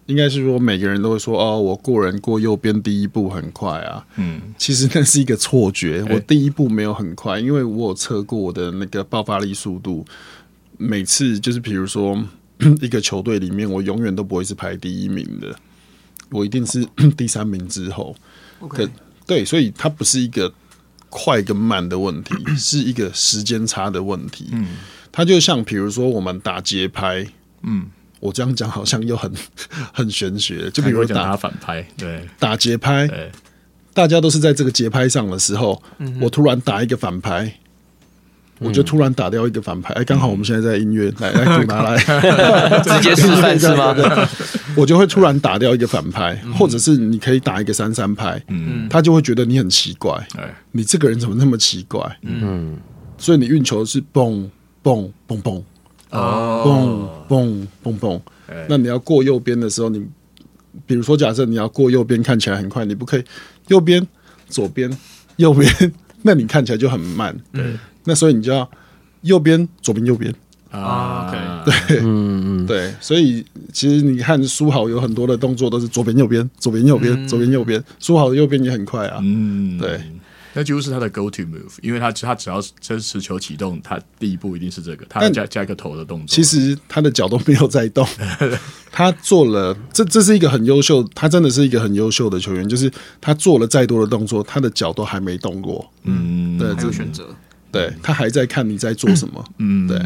[0.06, 4.06] 应该是说每个人都会说哦，我过人过右边第一步很快啊。
[4.16, 10.04] 嗯，其实那是一个错觉，我第一步没有很快，因为我有测过我的那个爆发力速度。
[10.76, 12.16] 每次就是比如说
[12.80, 15.58] 一个球队里面，我永远都不会是排第一名的。
[16.31, 18.14] 我一定是 第三名之后
[18.61, 18.89] ，OK，
[19.26, 20.53] 对，所以它不是一个
[21.09, 24.49] 快跟慢的问题， 是一个时间差的问题。
[24.53, 24.66] 嗯，
[25.11, 27.26] 它就像比如说我们打节拍，
[27.62, 27.87] 嗯，
[28.20, 29.33] 我这样讲好像又很
[29.93, 33.09] 很玄学，就比如打反拍，对，打节拍，
[33.95, 35.83] 大家都是在这个节拍上的时候，
[36.20, 37.59] 我突然打一个反拍，
[38.59, 41.96] 我就突然打掉一个反派，哎，刚好我们现在在音乐，来来，拿 来，
[42.82, 43.94] 直接示范是吗？
[44.76, 50.12] 我就会突然打掉一个反派，或者是你可以打一个三三拍，嗯，他就会觉得你很奇怪，
[50.72, 52.00] 你这个人怎么那么奇怪？
[52.22, 52.76] 嗯，
[53.16, 54.50] 所以你运球是蹦
[54.82, 55.62] 蹦蹦蹦，
[56.11, 56.62] 哦，
[57.28, 58.20] 蹦蹦蹦蹦，
[58.68, 60.04] 那你要过右边的时候，你
[60.86, 63.24] 比如说假设你要过右边看起来很快，你不可以
[63.68, 64.06] 右边、
[64.48, 64.90] 左边、
[65.36, 65.68] 右边，
[66.22, 67.64] 那你看起来就很慢，对。
[68.09, 68.68] 那所以你就要
[69.20, 70.34] 右边、左边、右边。
[70.70, 73.42] 啊，对，嗯嗯，对，所以
[73.72, 79.98] 其实你看书豪有很多的动作都是左边、右边、左边、右边、左边、右边，书豪的右边也很快啊，嗯，对。
[80.52, 86.26] 那几乎是他的 go to move，因为他他只要真实球启动，他第一步一定是这个，他加加一个头的动作。
[86.26, 88.06] 其实他的脚都没有在动，
[88.92, 95.88] 他做了这这是一个很优秀，他真的是一个很优秀的球员，就是他做了再多的动作，他的脚都还没动过。
[96.02, 97.24] 嗯，对，还有选择。
[97.70, 99.44] 对，他还在看你在做什么。
[99.58, 99.98] 嗯，对，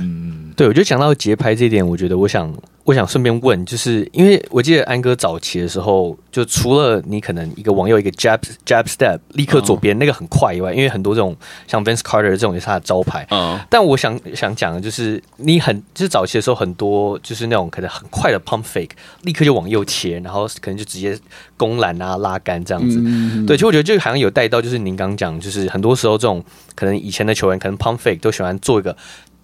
[0.57, 2.53] 对，我就讲到节拍这一点，我觉得我想。
[2.85, 11.37] 我想顺便问，就是因为我记得安哥早期的时候，就除了你可能一个往右一个 jab jab step 立刻左边那个很快以外，因为很多这种
[11.69, 13.25] 像 Vince Carter 这种也是他的招牌。
[13.71, 18.91] 但我想想讲的就是，你很就是早期的时候很多就是那种可能很快的 pump fake，
[19.23, 21.17] 立刻就往右切，然后可能就直接
[21.57, 23.01] 攻篮啊拉杆这样子。
[23.47, 28.97] 对，其实我觉得这个好像有带到，就是您刚讲，就是很多时候这种可能以前的球员可能 pump fake 都喜欢做一个。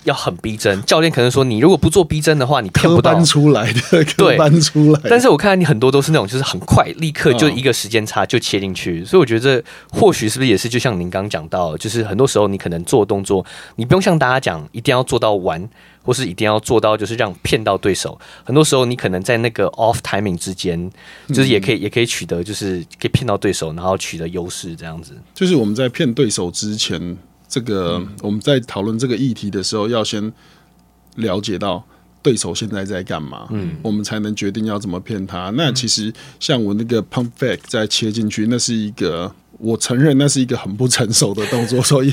[0.09, 5.00] 要很逼真，教练可能说你如果不做逼真的话，你骗不到出来的，对，搬出来。
[5.09, 13.44] 但是我看你很多都是那种，就是很快，立刻就一个时间差就切进去，所以我觉得或许是不是也是就像您刚讲到，就是很多时候你可能做动作，
[13.76, 15.68] 你不用像大家讲一定要做到完，
[16.02, 18.18] 或是一定要做到就是让骗到对手。
[18.44, 20.90] 很多时候你可能在那个 off timing 之间，
[21.28, 25.12] 就是也可以也可以取得，就是可以骗到对手，然后取得优势这样子。
[25.34, 27.16] 就是我们在骗对手之前。
[27.49, 30.32] 这个我们在讨论这个议题的时候，要先
[31.16, 31.82] 了解到
[32.22, 35.51] 对手现在在干嘛，嗯，我们才能决定要怎么骗他。
[35.57, 42.12] 那其实像我那个 pump fake 再切进去，那是一个我承认那是一个很不成熟的动作， 所以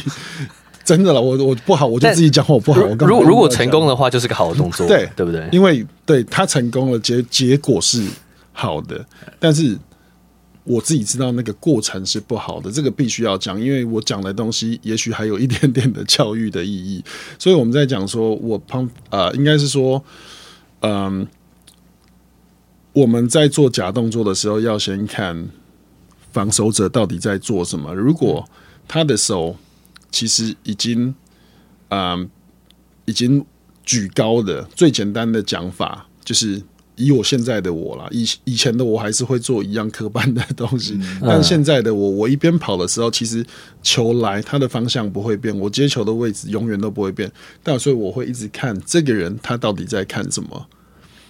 [0.85, 2.81] 真的了，我我不好，我就自己讲我不好。
[2.81, 5.49] 我如果如果成功的话，就是个好的动作，对对不对？
[5.51, 8.01] 因为对他成功了，结结果是
[8.53, 9.05] 好的，
[9.37, 9.77] 但是。
[10.65, 17.03] 我自己知道那个过程是不好的，这个必须要讲，因为我讲的东西也许还有一点点的教育的意义，
[17.37, 20.03] 所以我们在讲说，我旁呃，应该是说，
[20.79, 21.27] 嗯、
[22.93, 25.47] 我们在做假动作的时候，要先看
[26.31, 27.93] 防守者到底在做什么。
[27.93, 28.49] 如果
[28.87, 29.55] 他的手
[30.09, 31.13] 其实已经，
[31.89, 32.27] 嗯、
[33.05, 33.45] 已经
[33.83, 36.63] 举高的，最简单的讲法就是。
[36.95, 43.45] 以我现在的我啦，以以前的我还是会做一样科班的东西，嗯、 但现在的我，我一边跑的时候，其实
[43.83, 47.31] 球来它的方向不会变，我接球的位置永远都不会变，
[47.61, 50.67] 但所以我会一直看这个人他到底在看什么，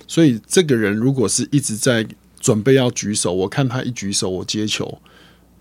[0.07, 2.05] 所以这个人如果是一直在
[2.39, 4.99] 准备要举手，我看他一举手，我接球。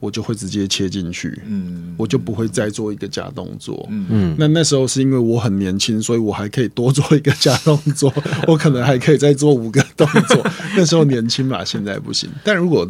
[0.04, 8.12] 我就会直接切进去，嗯，我就不会再做一个假动作，嗯，那那时候是因为我很年轻，所以我还可以多做一个假动作，
[8.46, 10.46] 我可能还可以再做五个动作。
[10.76, 12.28] 那时候年轻嘛，现在不行。
[12.44, 12.86] 但如果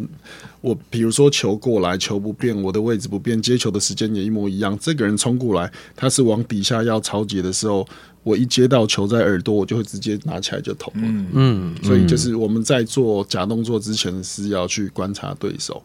[0.60, 7.86] 我比如说球过来，球不变，我的位置不变，接球的时间也一模一样，这个人冲过来，他是往底下要抄截的时候，
[8.24, 11.74] 我一接到球在耳朵，我就会直接拿起来就投了，嗯嗯。
[11.84, 15.80] 所以就是我们在做假动作之前是要去观察对手。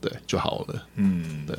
[0.00, 0.82] 对就好了。
[0.96, 1.56] 嗯，对，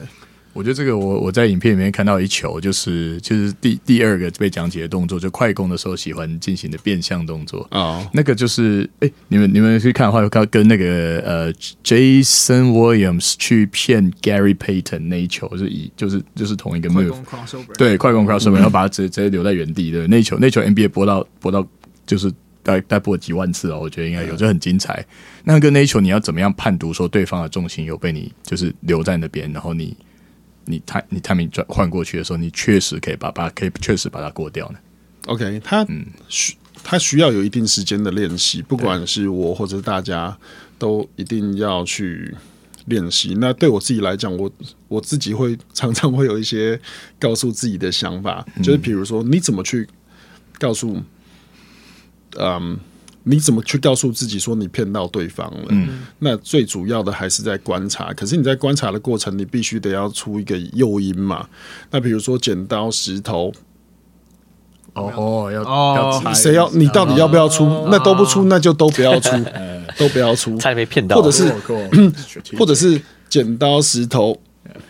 [0.54, 7.80] 我觉得这个我我在影片里面看到一球，就是就是第第二个被讲解的动作，就快攻的时候喜欢进行的变向动作啊。
[7.80, 17.16] 哦、那个就是，哎，你们你们去看的话，看跟那个呃，Jason Williams 去骗 Gary Payton 那一球是以就是就是同一个 move，
[17.78, 21.66] 对，快攻 crossover，然后把它直接直接留在原地的那球，那球 NBA 播到播到
[22.06, 22.32] 就是。
[22.82, 25.06] 大概播几万次哦，我觉得应该有，这很精彩。
[25.44, 29.96] 那个那球你要怎么样判读说对方的重心有被你就是留在那边，然后你
[30.66, 34.78] 你他你他们转换过去的时候，你确实可以把把可以确实把它过掉呢
[35.26, 40.38] ？OK，他嗯需他需要有一定时间的练习，不管是我或者大家
[40.78, 42.36] 都一定要去
[42.86, 43.36] 练习。
[43.40, 44.52] 那对我自己来讲，我
[44.88, 46.80] 我自己会常常会有一些
[47.18, 49.88] 告诉自己的想法，就是比如说你怎么去
[50.60, 51.02] 告诉。
[52.38, 52.78] 嗯，
[53.24, 55.66] 你怎么去告诉自己说你骗到对方了？
[55.70, 58.14] 嗯，那最主要的还是在观察。
[58.14, 61.48] 可是你在观察的过程，你必须得要出一个诱因嘛。
[61.92, 63.52] 那比如说剪刀石头，
[64.94, 67.88] 哦，要要，谁要你到底要不要出？
[67.90, 69.30] 那都不出，那就都不要出，
[69.98, 71.18] 都不要出，才被骗到。
[71.18, 71.54] 或者是，
[72.58, 74.40] 或者是剪刀石头，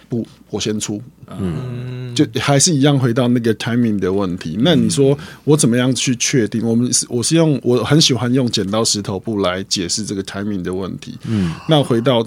[0.08, 1.02] 不，我先出。
[1.39, 1.97] 嗯。
[2.15, 4.57] 就还是一样回到那个 timing 的问题。
[4.59, 6.61] 那你说我怎么样去确定？
[6.65, 11.17] 我们是我是用我很喜欢用剪刀石头布来解释这个 timing 的问题。
[11.27, 12.25] 嗯，那回到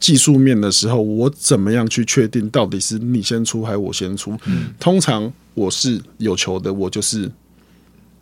[0.00, 4.36] 技术面的时候，我怎么样去确定到底是你先出还是我先出？
[4.46, 7.30] 嗯，通常我是有球的，我就是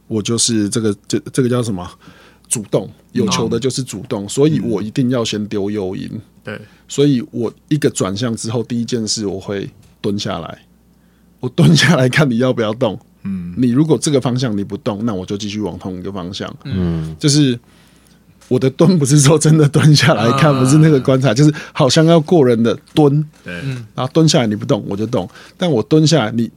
[0.09, 1.91] 我就是这个这这个叫什么？
[2.49, 6.11] 主动有球的就是主动，所以我一定要先丢诱因。
[6.43, 9.69] 对，所以我一个转向之后，第一件事我会
[10.09, 10.59] 蹲下来，
[11.41, 12.99] 我蹲下来看你要不要动。
[13.25, 16.51] 嗯，你如果这个方向你不动，那我就继续往同一个方向。
[16.65, 17.59] 嗯，就是
[18.49, 23.23] 我的蹲不是说真的蹲下来看，不是那个观察，就是好像要过人的蹲。
[23.45, 23.53] 对，
[23.95, 25.29] 然后蹲下来你不动，我就动。
[25.59, 26.51] 但我蹲下来你。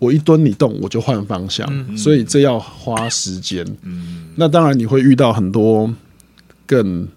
[0.00, 3.66] 我一蹲你动，我就换方向，嗯、所以这要花时间。
[3.82, 5.92] 嗯、那当然你会遇到很多
[6.66, 7.08] 更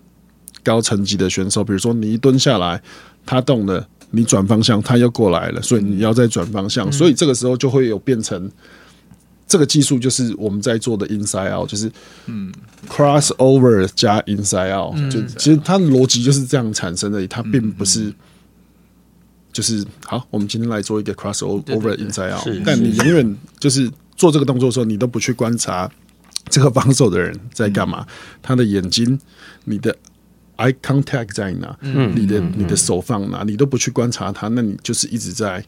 [0.63, 2.81] 高层级的选手，比如说你一蹲下来，
[3.23, 8.51] 他动了，你转方向，他又过来了，所以你要再转方向，嗯、所以这个时候就会有变成
[9.47, 11.91] 这个技术，就是我们在做的 inside out，就是
[12.27, 12.51] 嗯。
[12.89, 18.13] cross over 加 inside out，、嗯、就其实它的逻辑就是这样产生的，它并不是。
[19.53, 25.91] 就是好，我们今天来做一个 crossover inside out，但你永远就是做这个动作的时候，你都不去观察
[26.49, 28.07] 这个防守的人在干嘛，嗯、
[28.41, 29.19] 他的眼睛、
[29.65, 29.93] 你的
[30.61, 35.63] eye contact 在哪，嗯、你的你的手放哪，你都不去观察它，那你就是一直在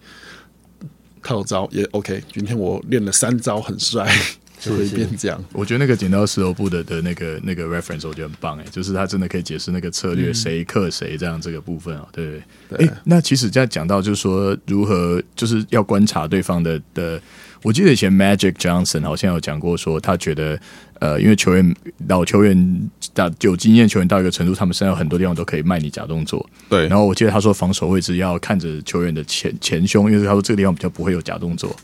[1.21, 2.23] 套招也 OK。
[2.31, 4.07] 今天我练了三招，很帅。
[4.63, 12.39] 就会变这样，我觉得那个剪刀石头布的的那个那个 reference 我觉得很棒哎，就是他真的可以解释那个策略谁克谁这样这个部分啊，对
[12.69, 12.87] 不对？
[12.87, 17.21] 哎，那其实在讲到就是说如何就是要观察对方的的，
[17.63, 20.59] 我记得以前 Magic Johnson 好像有讲过说他觉得
[20.99, 21.75] 呃，因为球员
[22.07, 26.87] 老球员到有经验球员到一个程度，他们身上有很多地方都可以卖你假动作，对。
[26.87, 31.75] 然后我记得他说防守位置要看着球员的前前胸，因为他说这个地方比较不会有假动作。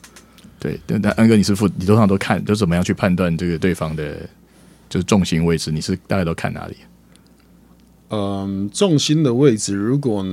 [0.60, 4.18] 对，但但安哥，你是副，你通常都看，都怎么样去判断这个对方的，
[4.90, 5.72] 就是重心位置？
[5.72, 6.76] 你是大概都看哪里？
[8.10, 10.26] 嗯，重心的位置，如果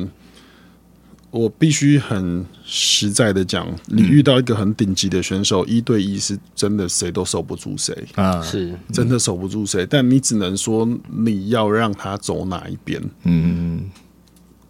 [1.31, 9.87] 我必须很实在的讲，你遇到一个很顶级的选手，嗯、一对一是真的谁都守不住谁啊，是真的守不住谁。
[9.89, 13.91] 但你只能说你要让他走哪一边，嗯。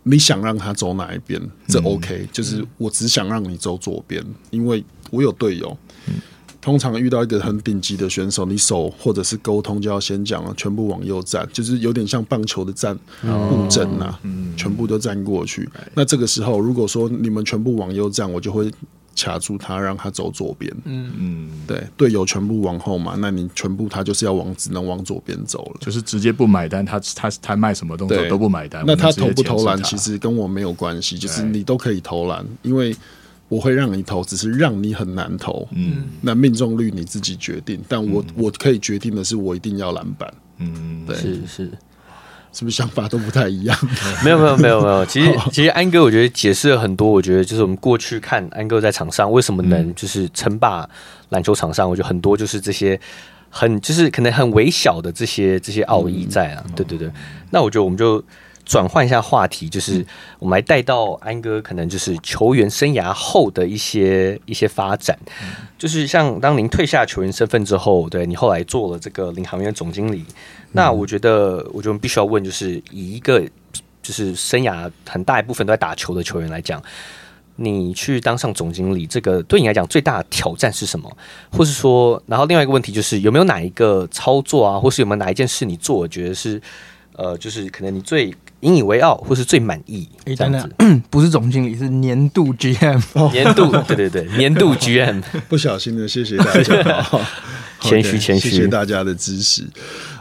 [0.08, 1.40] 你想让他走哪一边？
[1.66, 5.76] 这 OK，、嗯、就是我只想让你走左边，因为我有队友。
[6.66, 14.18] 嗯、通常遇到一个很顶级的选手，你手或者是沟通就要先讲了，全部往右站，就是有点像棒球的站布阵呐，
[14.56, 15.68] 全部都站过去。
[15.74, 18.70] 嗯、那这个时候，如果说你们全部往右站，我就会。
[19.18, 20.70] 卡住他，让他走左边。
[20.84, 26.84] 嗯嗯，对，队友全部往后嘛，那你全部他就是要往，只能往左边走了，就是直接不买单。
[26.84, 28.84] 他他他卖什么东西都不买单。
[28.86, 32.94] 那他投不投篮，其实跟我没有关系，就是你都可以投篮，因为
[33.48, 35.68] 我会让你投，只是让你很难投。
[35.72, 40.32] 嗯，那命中率你自己决定，但我我可以决定的是，我一定要篮板。
[40.58, 41.70] 嗯，对，是是。
[42.52, 43.78] 是不是想法都不太一样？
[44.24, 47.10] 没有没有没有没有，其实 其实安哥我觉得解释了很多。
[47.10, 50.88] 我觉得就是我们过去看安哥在场上为什么能就是称霸
[51.28, 52.98] 篮球场上，我觉得很多就是这些
[53.50, 56.64] 很就是可能很微小的这些这些奥义在啊。
[56.74, 57.10] 对对对，
[57.50, 58.24] 那我觉得我们就。
[58.66, 60.04] 转换一下话题，就是
[60.40, 65.16] 我们来带到安哥，可能就是球员生涯后的一些一些发展，
[65.78, 70.24] 就是像当您退下球员身份之后，对你后来做了这个领航员总经理，
[70.72, 73.40] 那我觉得，我觉得我们必须要问，就是以一个
[74.02, 76.82] 就是生涯很大一部分都在打球的球员来讲，
[77.54, 81.16] 你去当上总经理，这个对你来讲最大的挑战是什么？
[81.52, 86.60] 或是说，然后另外一个问题就是有没有哪一个操作啊，或是有没有哪一件事你做，我觉得是
[87.16, 88.34] 呃，就是可能你最。
[88.60, 90.68] 引以为傲，或是最满意，这样子，
[91.10, 93.00] 不是总经理，是年度 GM，
[93.30, 97.06] 年度，对对对， 年度 GM，不小心的，谢谢大家，
[97.82, 99.62] 谦虚谦虚，谢谢大家的支持。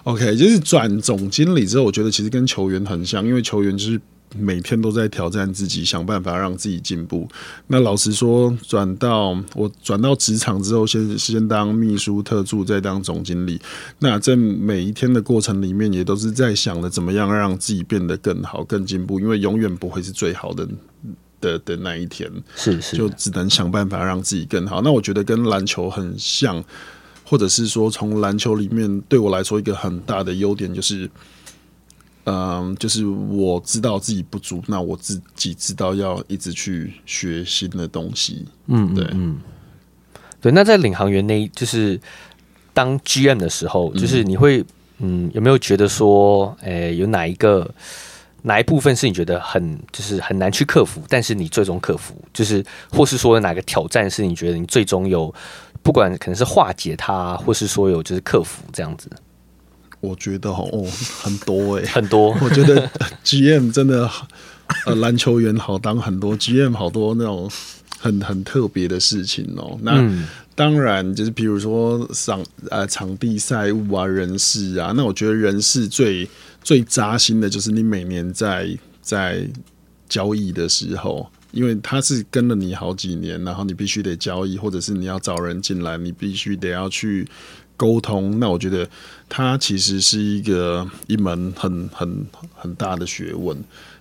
[0.04, 4.00] OK，就是转总经理之后，我觉得其实跟球员很像，因为球员就是。
[4.38, 7.28] 每天都在挑战自己，想办法让自己进步。
[7.68, 13.60] 那老实说，转到我转到职场之后，先先当秘书、特助，再当总经理。
[14.00, 19.20] 那在每一天的过程里面，也都是在想着怎么样让自己变得更好、更进步。
[19.20, 20.68] 因为永远不会是最好的
[21.40, 24.82] 的的那一天，是是，就只能想办法让自己更好。
[24.82, 26.64] 那我觉得跟篮球很像，
[27.24, 31.10] 或者是说，从篮球里面对我来说一个很大的优点就是。
[32.26, 38.45] 嗯，就是我知道自己不足，那我自己知道要一直去学新的东西。
[38.65, 39.38] 嗯，对，嗯，
[40.41, 40.51] 对。
[40.51, 41.99] 那在领航员那，就是
[42.73, 44.65] 当 GM 的时候，就是你会，
[44.97, 47.69] 嗯，有没有觉得说，诶、欸，有哪一个
[48.41, 55.34] 哪一部分是你觉得很就是很难去克服，但是你最终克服，就是或是说哪个挑战是你觉得你最终有
[55.84, 59.07] 不管可能是化解它，或是说有就是克服这样子？
[60.00, 60.86] 我觉得哦，
[61.22, 62.36] 很多哎、欸，很多。
[62.41, 62.89] 我觉得
[63.24, 64.10] GM 真的
[64.86, 67.50] 呃，篮球员好当很多，GM 好多那种
[68.00, 69.78] 很很特别的事情哦。
[69.82, 76.28] 那、嗯、当然就是比如说场呃场地赛务啊，人事啊，那我觉得人事最。
[76.66, 79.48] 最扎心的就是你每年在在
[80.10, 87.28] 交易的时候，因为他是跟了你好几年，然后你必须得交易，或者是你要找人进来，你必须得要去
[87.78, 88.39] 沟通。
[88.39, 88.88] 那我觉得
[89.28, 93.57] 它其实是一个一门很很很大的学问。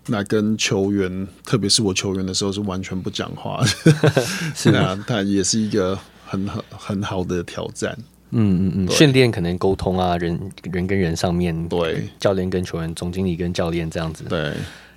[0.07, 4.23] 那跟球员，特别是我球员的时候，是完全不讲话的，
[4.55, 7.97] 是啊，它也是一个很很很好的挑战。
[8.37, 10.39] 嗯嗯嗯，训练可能沟通啊，人
[10.71, 14.53] 人跟人上面，对，教练跟球员，总经理跟教练这样子，对。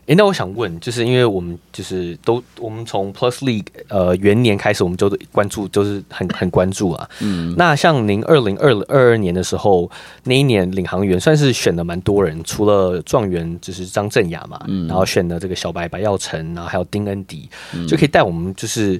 [0.07, 7.09] 哎、欸，那我想问，就是因为我们就是都，我们从 Plus League 呃元年开始，我们就关注，就是很很关注啊。
[7.19, 7.53] 嗯。
[7.57, 9.91] 那像您二零二二二年的时候，
[10.23, 18.97] 那一年领航员算是选了蛮多人，除了状元就是张镇雅嘛，嗯，然后选了这个小白白耀成，然后还有丁恩迪，嗯、就可以带我们就是。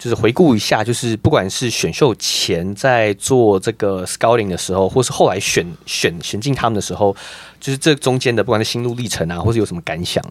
[0.00, 7.14] 就是回顾一下，就是不管是选秀前在做这个 scouting 的时候，或是后来选选选进他们的时候，
[7.60, 10.24] 就是这中间的不管是心路历程啊，或是有什么感想。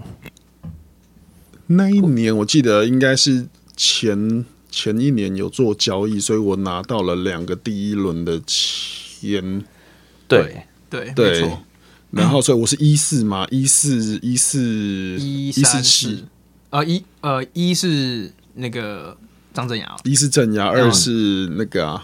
[1.67, 3.47] 那一年我记得应该是
[3.78, 9.63] 前前一年有做交易，所以我拿到了两个第一轮的签。
[10.28, 11.51] 对对对，
[12.09, 14.59] 然后所以我是一四嘛，一四一四
[15.20, 16.26] 一四七，
[16.72, 19.15] 呃一呃一是那个。
[19.54, 22.00] 张镇雅，一是镇雅，二是那个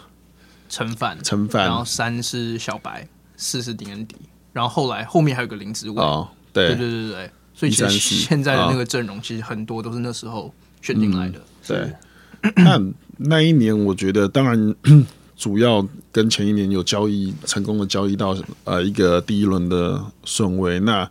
[0.68, 4.16] 陈范，陈范，然后三是小白，四是丁恩迪，
[4.52, 6.70] 然后后来后面还有个林志伟，哦，对。
[6.70, 11.40] 对对对对，所以其实现在的那个阵容其实很多都是那时候选进来的。
[11.68, 11.94] 对，
[12.64, 12.82] 那
[13.18, 14.76] 那一年我觉得，当然
[15.38, 21.10] 主要跟前一年有交易成功的交易到呃一个第一轮的顺位，那。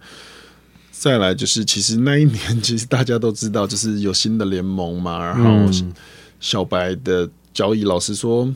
[0.97, 5.19] 再来就是，其实那一年，其实大家都知道，就是有新的联盟嘛。
[5.19, 5.71] 然后
[6.45, 8.55] 小白的交易，老实说，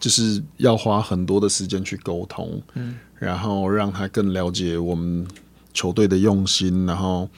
[0.00, 5.28] 就是要花很多的时间去沟通，嗯，然后让他更了解我们
[5.74, 7.28] 球队的用心，然后，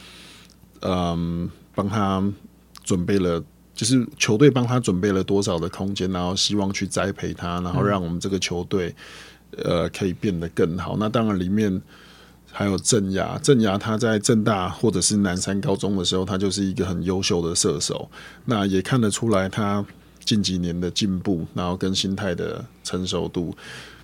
[0.83, 2.23] 嗯，帮他
[2.85, 3.43] 准备了，
[3.75, 8.95] 就是球队帮他准备了多少的空间，然后希望去栽培他，然后让我们这个球队，
[9.65, 10.97] 呃，可以变得更好。
[10.97, 11.83] 那当然里面。
[12.59, 18.11] 还有郑雅，郑雅他在政大或者是南山高中的时候，他就是一个很优秀的射手。
[18.47, 19.87] 那也看得出来他
[20.25, 23.57] 近几年的进步，然后跟心态的成熟度。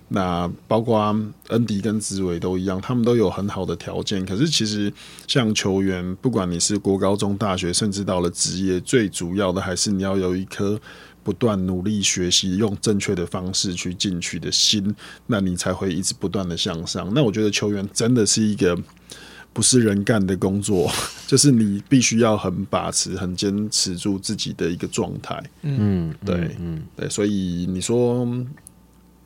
[0.07, 1.13] 那包括
[1.49, 4.25] 恩迪跟子伟都一样，他们都有很好的条件。
[4.25, 4.89] 可是其实
[5.27, 10.79] 像球员，不管你是国高中、大学，甚至到了职业，最主要的还是你要有一颗。
[11.25, 14.95] 不断努力学习，用正确的方式去进取的心，
[15.25, 17.11] 那你才会一直不断的向上。
[17.15, 18.77] 那我觉得球员真的是一个
[19.51, 20.91] 不是人干的工作，
[21.25, 25.43] 就是你必须要很把持、很坚持住自己的一个状态。
[25.63, 27.09] 嗯，对，嗯，对。
[27.09, 28.27] 所以你说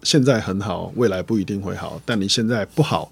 [0.04, 3.12] 现在很好，未来不一定会好；但你现在不好，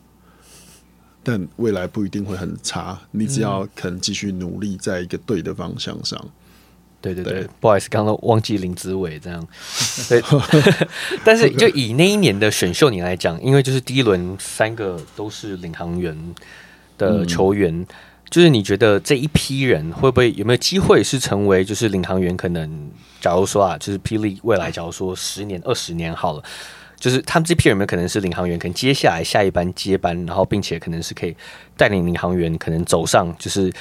[1.23, 2.97] 但未来不一定会很差。
[3.11, 6.25] 你只要肯继续努力，在一个对的方向上。
[6.99, 9.47] 对对对，对不好意思，刚刚忘记林子伟这样。
[10.09, 10.21] 对，
[11.23, 16.17] 但是就以那一年的选秀你来讲，因为就是第一轮三个都是领航员
[16.97, 17.87] 的球员，嗯、
[18.29, 22.35] 就是你觉得这一批人会不会有没有机会是成为就是领航员？
[22.35, 22.89] 可能
[23.21, 26.43] 假如说啊，就是霹雳未来，假如说十年、二十年好了，
[26.99, 28.57] 就是他们这批人有没有可能是领航员？
[28.57, 31.35] 可能接下来下一班接班，然后并且可能是可以
[31.77, 33.71] 带领领航员可能走上就是。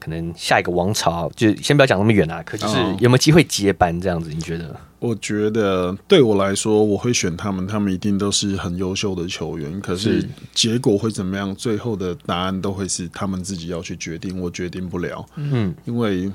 [0.00, 2.42] 可能下一个王朝，就先不要讲那么远啊。
[2.42, 4.30] 可就是有没有机会接班这样子？
[4.30, 4.74] 你觉得？
[4.98, 9.80] 我觉得对我来说，我会选他们，他们一定都是很优秀的球员。
[9.80, 11.54] 可是结果会怎么样？
[11.54, 15.24] 最后的答案都会是他们自己要去决定，我决定不了。
[15.36, 16.30] 嗯，因为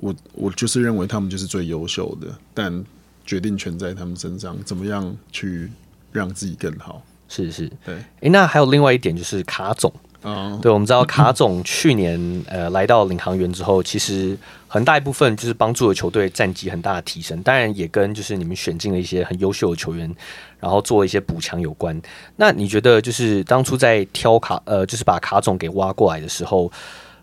[0.00, 2.84] 我我就是认为他们就是最优秀的，但
[3.26, 5.70] 决定权在他们身上，怎么样去
[6.10, 7.02] 让自己更好？
[7.28, 7.94] 是是，对。
[7.96, 9.92] 诶、欸，那还有另外一点就是卡总。
[10.28, 20.12] 嗯，对，我们知道卡总去年呃来到领航员之后，其实很大一部分就是帮助了球队战绩很大的提升，当然也跟就是你们选进了一些很优秀的球员，
[20.58, 22.02] 然后做一些补强有关。
[22.34, 26.72] 那你觉得就是当初在挑卡呃，就是把卡总给挖过来的时候，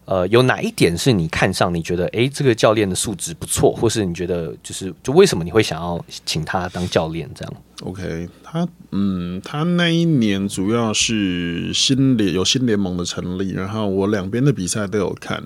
[0.06, 1.74] 呃，有哪一点是你看上？
[1.74, 7.30] 你觉得哎，这个教练的素质不错，或是你觉得就是就为什么你会想要请他当教练？
[7.34, 15.41] 这样？OK，他嗯，他那一年主要是新联有新联盟的成立，然后我两边的比赛都有看。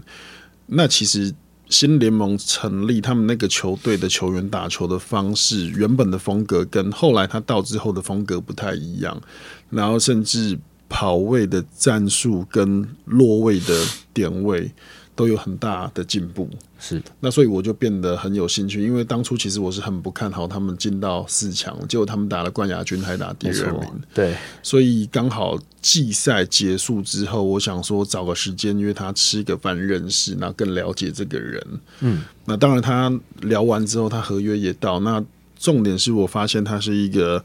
[0.66, 1.32] 那其实
[1.70, 9.22] 新联盟成立，他们那个球队的球员打球的方式，原本的风格跟后来他到之后的风格不太一样，
[9.70, 10.58] 然后甚至。
[10.90, 14.72] 跑位的战术跟落位的点位
[15.16, 16.48] 都有很大的进步，
[16.80, 17.02] 是。
[17.20, 23.90] 那所以我就变得很有兴趣，因为当初其实我是很不看好他们进到四强，结果他们打了冠亚军，还打第二名。
[24.14, 31.66] 对，所以刚好季赛结束之后，我想说找个时间约他吃个饭认识，那更了解这个人。
[32.02, 33.12] 嗯，那当然他
[33.42, 35.00] 聊完之后，他合约也到。
[35.00, 35.24] 那
[35.58, 37.44] 重点是我发现他是一个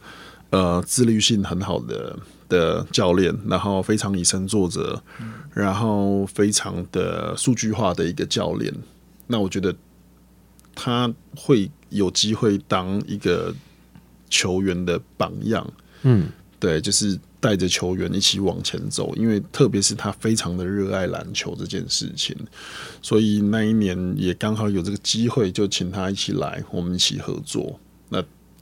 [0.51, 2.15] 呃自律性很好的。
[2.53, 5.03] 的教练，然后非常以身作则，
[5.55, 8.71] 然后非常的数据化的一个教练。
[9.27, 9.75] 那我觉得
[10.75, 13.55] 他会有机会当一个
[14.29, 15.67] 球员的榜样。
[16.03, 16.29] 嗯，
[16.61, 19.15] 对，就是带着球员一起往前走。
[19.17, 22.37] 因为特别是他非常的热爱篮球这件事情，
[23.01, 27.81] 所以那一年也刚好有这个机会，就请他一起来，我们一起合作。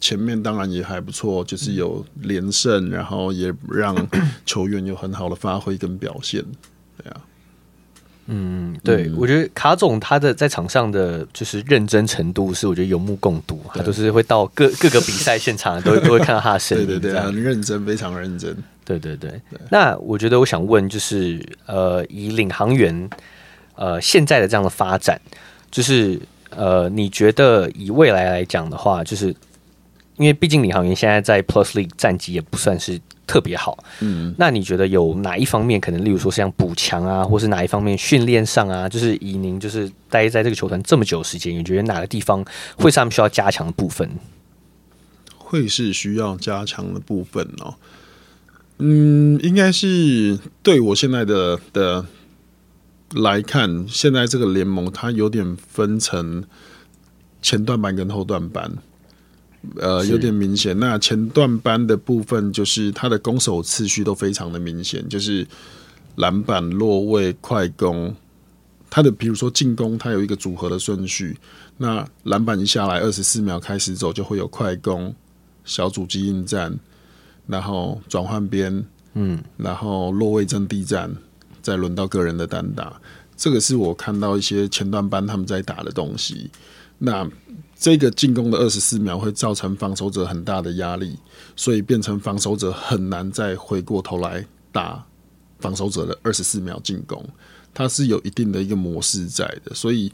[0.00, 0.10] 那。
[0.10, 3.94] 前面当然也还不错，就是有连胜，然后也让
[4.46, 6.42] 球员有很好的发挥跟表现，
[6.96, 7.20] 对啊，
[8.26, 19.30] 嗯，对，嗯、我觉得卡总他的在场上的就是认真程度是我觉得有目共睹，他都是会到各各个比赛现场 都都会看到他的身影，对对对，很认真，非常认真，对对对。
[19.50, 23.10] 对那我觉得我想问就是呃，以领航员
[23.74, 25.20] 呃现在的这样的发展，
[25.70, 29.36] 就是呃，你觉得以未来来讲的话，就是。
[30.20, 42.44] 因为毕竟领航员现在在 Plus League 战绩也不算是特别好，嗯，那你觉得有哪一方面可能，例如说像补强啊，或是哪一方面训练上啊，就是以您就是待在这个球团这么久时间，你觉得哪个地方
[42.76, 44.10] 会是他们需要加强的部分？
[45.38, 47.76] 会是需要加强的部分哦。
[48.76, 52.04] 嗯，应该是对我现在的的
[53.14, 56.44] 来看，现在这个联盟它有点分成
[57.40, 58.70] 前段班跟后段班。
[59.76, 60.78] 呃，有点明显。
[60.78, 65.46] 那前段班的部分，就是他的攻守次序都非常的明显，就是
[66.16, 68.14] 篮板、落位、快攻。
[68.88, 71.38] 他的比如说进攻，他有一个组合的顺序。
[71.76, 75.14] 那篮板一下来，二十四秒开始走，就会有快攻、
[75.64, 76.76] 小组机应战，
[77.46, 78.84] 然后转换边，
[79.14, 81.14] 嗯，然后落位阵地战，
[81.62, 83.00] 再轮到个人的单打。
[83.36, 86.50] 这个是我看到一些前段班他们在打的东西。
[86.98, 87.26] 那
[87.80, 91.18] 这个进攻的二十四秒会造成防守者很大的压力，
[91.56, 95.02] 所以变成防守者很难再回过头来打
[95.58, 97.26] 防守者的二十四秒进攻，
[97.72, 99.74] 它是有一定的一个模式在的。
[99.74, 100.12] 所以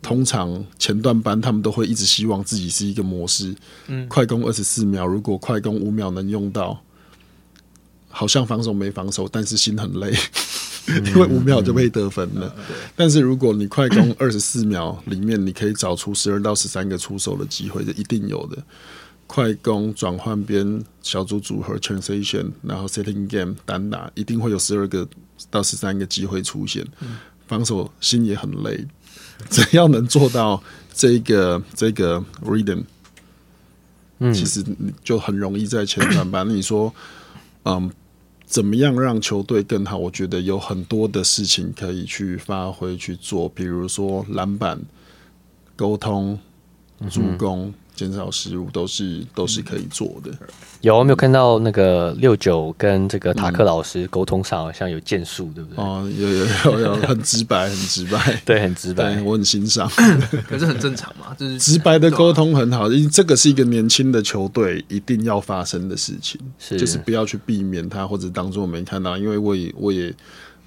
[0.00, 3.54] 通常前段班他们都会一直希望自己是一个模式，
[3.88, 6.82] 嗯，快攻二十四秒，如果快攻五秒能用到，
[8.08, 10.10] 好像防守没防守，但是心很累。
[11.06, 12.54] 因为五秒就被得分了，
[12.94, 18.62] 但是如果你快攻二十四秒里面，你可以找出十二到十三个出手的机会，这一定有的。
[19.26, 25.08] 快攻转换边小组组合 transition，然后 setting game 单打，一定会有十二个
[25.50, 26.86] 到十三个机会出现。
[27.48, 28.86] 防守心也很累，
[29.48, 30.62] 只要能做到
[30.92, 32.82] 这个这个 rhythm，
[34.34, 34.62] 其实
[35.02, 36.46] 就很容易在前段班。
[36.46, 36.94] 你说，
[37.64, 37.90] 嗯。
[38.46, 39.96] 怎么样让球队更好？
[39.96, 44.80] 我觉得有很多的事情可以去发挥去做，比如说篮板、
[45.74, 46.38] 沟通、
[47.10, 47.74] 助攻。
[47.94, 50.30] 减少失误都是都是可以做的。
[50.80, 55.82] 有没有看到那个六九跟这个塔克老师沟通上好像有建树，对不对？
[55.82, 59.88] 哦，有有有有，很直白，很直白， 对，很直白，我很欣赏。
[60.46, 70.14] 可是很正常嘛，就是直白的沟通很好，因为这个是一个年轻的球队一定要发生的事情，是就是不要去避免他或者当做没看到，因为我也我也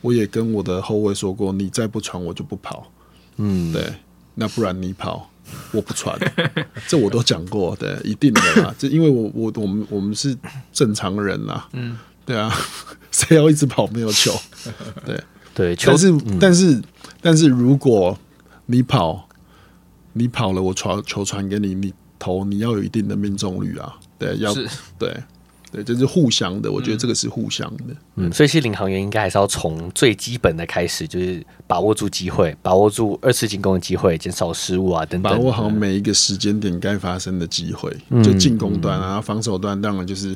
[0.01, 2.91] 我也跟我的后卫说过，你再不传我就不跑。
[3.35, 3.93] 嗯，对，
[4.33, 5.29] 那不然你跑。
[5.71, 6.17] 我不传，
[6.87, 8.73] 这我都讲过，对，一定的啦。
[8.79, 10.37] 这因为我我我们我们是
[10.71, 12.53] 正常人啦，嗯，对啊，
[13.11, 14.31] 谁要一直跑没有球？
[15.05, 15.23] 对
[15.53, 16.81] 对，但是、嗯、但是
[17.21, 18.17] 但是如果
[18.65, 19.27] 你跑，
[20.13, 24.53] 你跑了，我传球传给你，你投，你要有一定的命中率啊，对，要
[24.99, 25.15] 对。
[25.71, 27.83] 对，这、就是互相的，我觉得这个是互相的。
[28.15, 35.31] 嗯，所以其实领航员应该还是要从最基本的开始，就是把握住机会，把握住二次进攻的机会，减少失误啊等等。
[35.31, 40.35] 把握好每一个时间点该发生的机会，就进攻端啊，防守端当然就是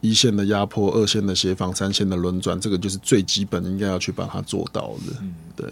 [0.00, 5.14] 一线的压迫、二线的协防、三线的轮转，这个就是最基本应该要去把它做到的。
[5.20, 5.68] 嗯，对。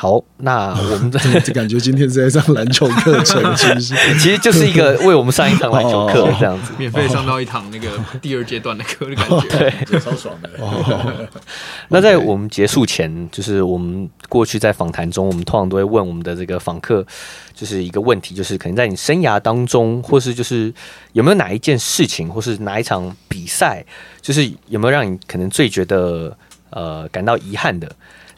[0.00, 1.20] 好，那我们在
[1.52, 7.86] 感觉今天是在上篮球课程，其实 其实就是一个为我们上一堂篮球课这样子，免费上到一堂那个
[8.22, 10.48] 第二阶段的课的感觉，对， 超爽的。
[11.88, 17.04] 那在我们结束前，就是我们过去在访谈中，我们通常都会问我们的这个访客，
[17.54, 20.72] 就是一个问题，就是可能在你生涯当中，或是就是
[21.12, 23.84] 有没有哪一件事情，或是哪一场比赛，
[24.22, 26.34] 就是有没有让你可能最觉得
[26.70, 27.86] 呃感到遗憾的？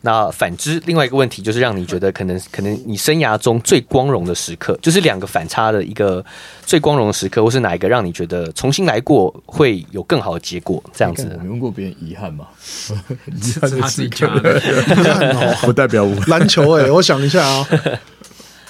[0.05, 6.25] 那反之，另外一个问题就是让你觉得可能 可能你生涯中最光荣的时刻，就是两个反差的一个
[6.67, 10.83] 最光荣的时刻，或是哪一个让你觉得重新来过会有更好的结果？
[10.93, 12.47] 这样子，你问过别人遗憾吗？
[13.31, 17.99] 遗憾是他自己讲的，遗憾哦，不代表我 篮球哎、欸，我想一下啊、喔，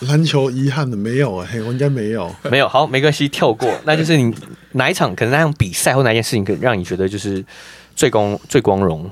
[0.08, 3.72] 篮球遗憾的没有哎、欸，我应该没有，没有，好，没关系，跳过。
[3.84, 4.34] 那就是你
[4.72, 7.42] 哪一场可能那场比赛或哪件事情，可让你觉得就是
[7.96, 9.10] 最光最光荣？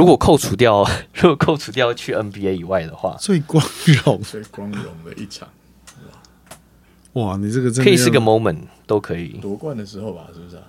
[0.00, 0.82] 如果扣除掉，
[1.12, 3.62] 如果扣除掉去 NBA 以外的话，最光
[4.02, 5.46] 荣、最光荣的一场，
[7.12, 7.36] 哇！
[7.36, 9.38] 你这个真的可以是个 moment 都可以。
[9.42, 10.62] 夺冠的时候吧，是不是啊？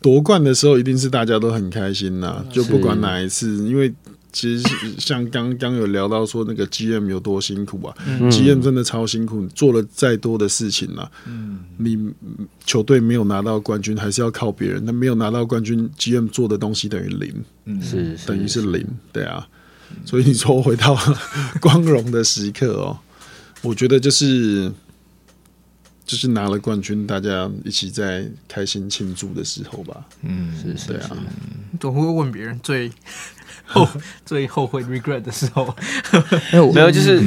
[0.00, 3.92] 夺冠的时候一定是大家都很开心呐、啊，就不管哪一次，因为。
[4.34, 4.64] 其实
[4.98, 12.12] 像刚刚有聊到说那个 GM 有多辛苦啊，嗯，GM 真的超辛苦，做了再多的事情啊，嗯，你
[12.66, 14.84] 球队没有拿到冠军，还是要靠别人。
[14.84, 19.46] 那没有拿到冠军，GM 做的东西等于零，嗯，是等于是零，对啊。
[20.04, 20.98] 所以你说回到
[21.62, 22.98] 光荣的时刻哦，
[23.62, 24.68] 我觉得就是
[26.04, 31.16] 就是拿了冠军，大家一起在开心庆祝的时候吧，嗯，是是，对啊。
[31.78, 32.90] 总会问别人最。
[33.64, 33.88] 后
[34.24, 35.74] 最后悔 regret 的时候，
[36.72, 37.20] 没有，就是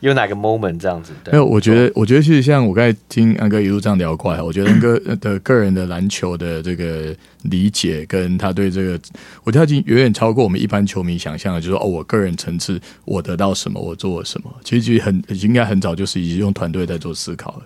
[0.00, 1.12] 有哪个 moment 这样子。
[1.32, 9.00] 没有，我觉得，我觉得其实像我刚才听安哥一路这样聊过来，我觉得安哥 的个人的篮球的这个理解，跟他对这个，
[9.44, 14.54] 我觉得他已经远远超过我们一般球迷想象的，就是说哦，我个人层次，我得到什么，我做了什么。
[14.62, 17.62] 其实其实很应该很早就是已经用团队在做思考了。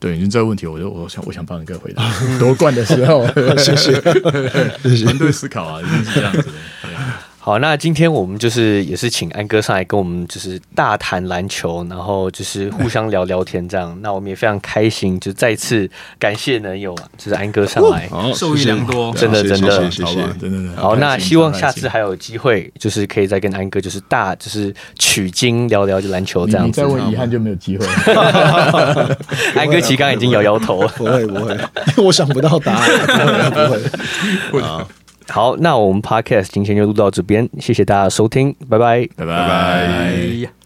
[0.00, 2.04] 对，你这个问题，我就我想我想帮你哥回答。
[2.38, 3.26] 夺冠的时候，
[3.56, 6.52] 谢谢团队思考啊，一定是这样子的。
[7.48, 13.96] 好，那今天我们就是也是请安哥上来跟我们就是大谈篮球，然后就是互相聊聊天这样。
[14.04, 20.76] 那我们也非常开心，就再次感谢能有就是安哥上来，受益良多，真的真的，谢谢，真的。
[20.78, 26.82] 好，那希望下次还有机会，就是可以再跟安哥就是大就是取经聊聊就篮球这样子。
[26.82, 27.86] 再问遗憾就没有机会。
[29.56, 31.58] 安哥其实刚刚已经摇摇头，不会不会，因为
[32.04, 33.78] 我想不到答案，不会
[34.50, 34.86] 不会啊。
[35.28, 40.57] 好，那我们 Podcast 今天就录到这边，谢谢大家收听，拜拜，拜拜。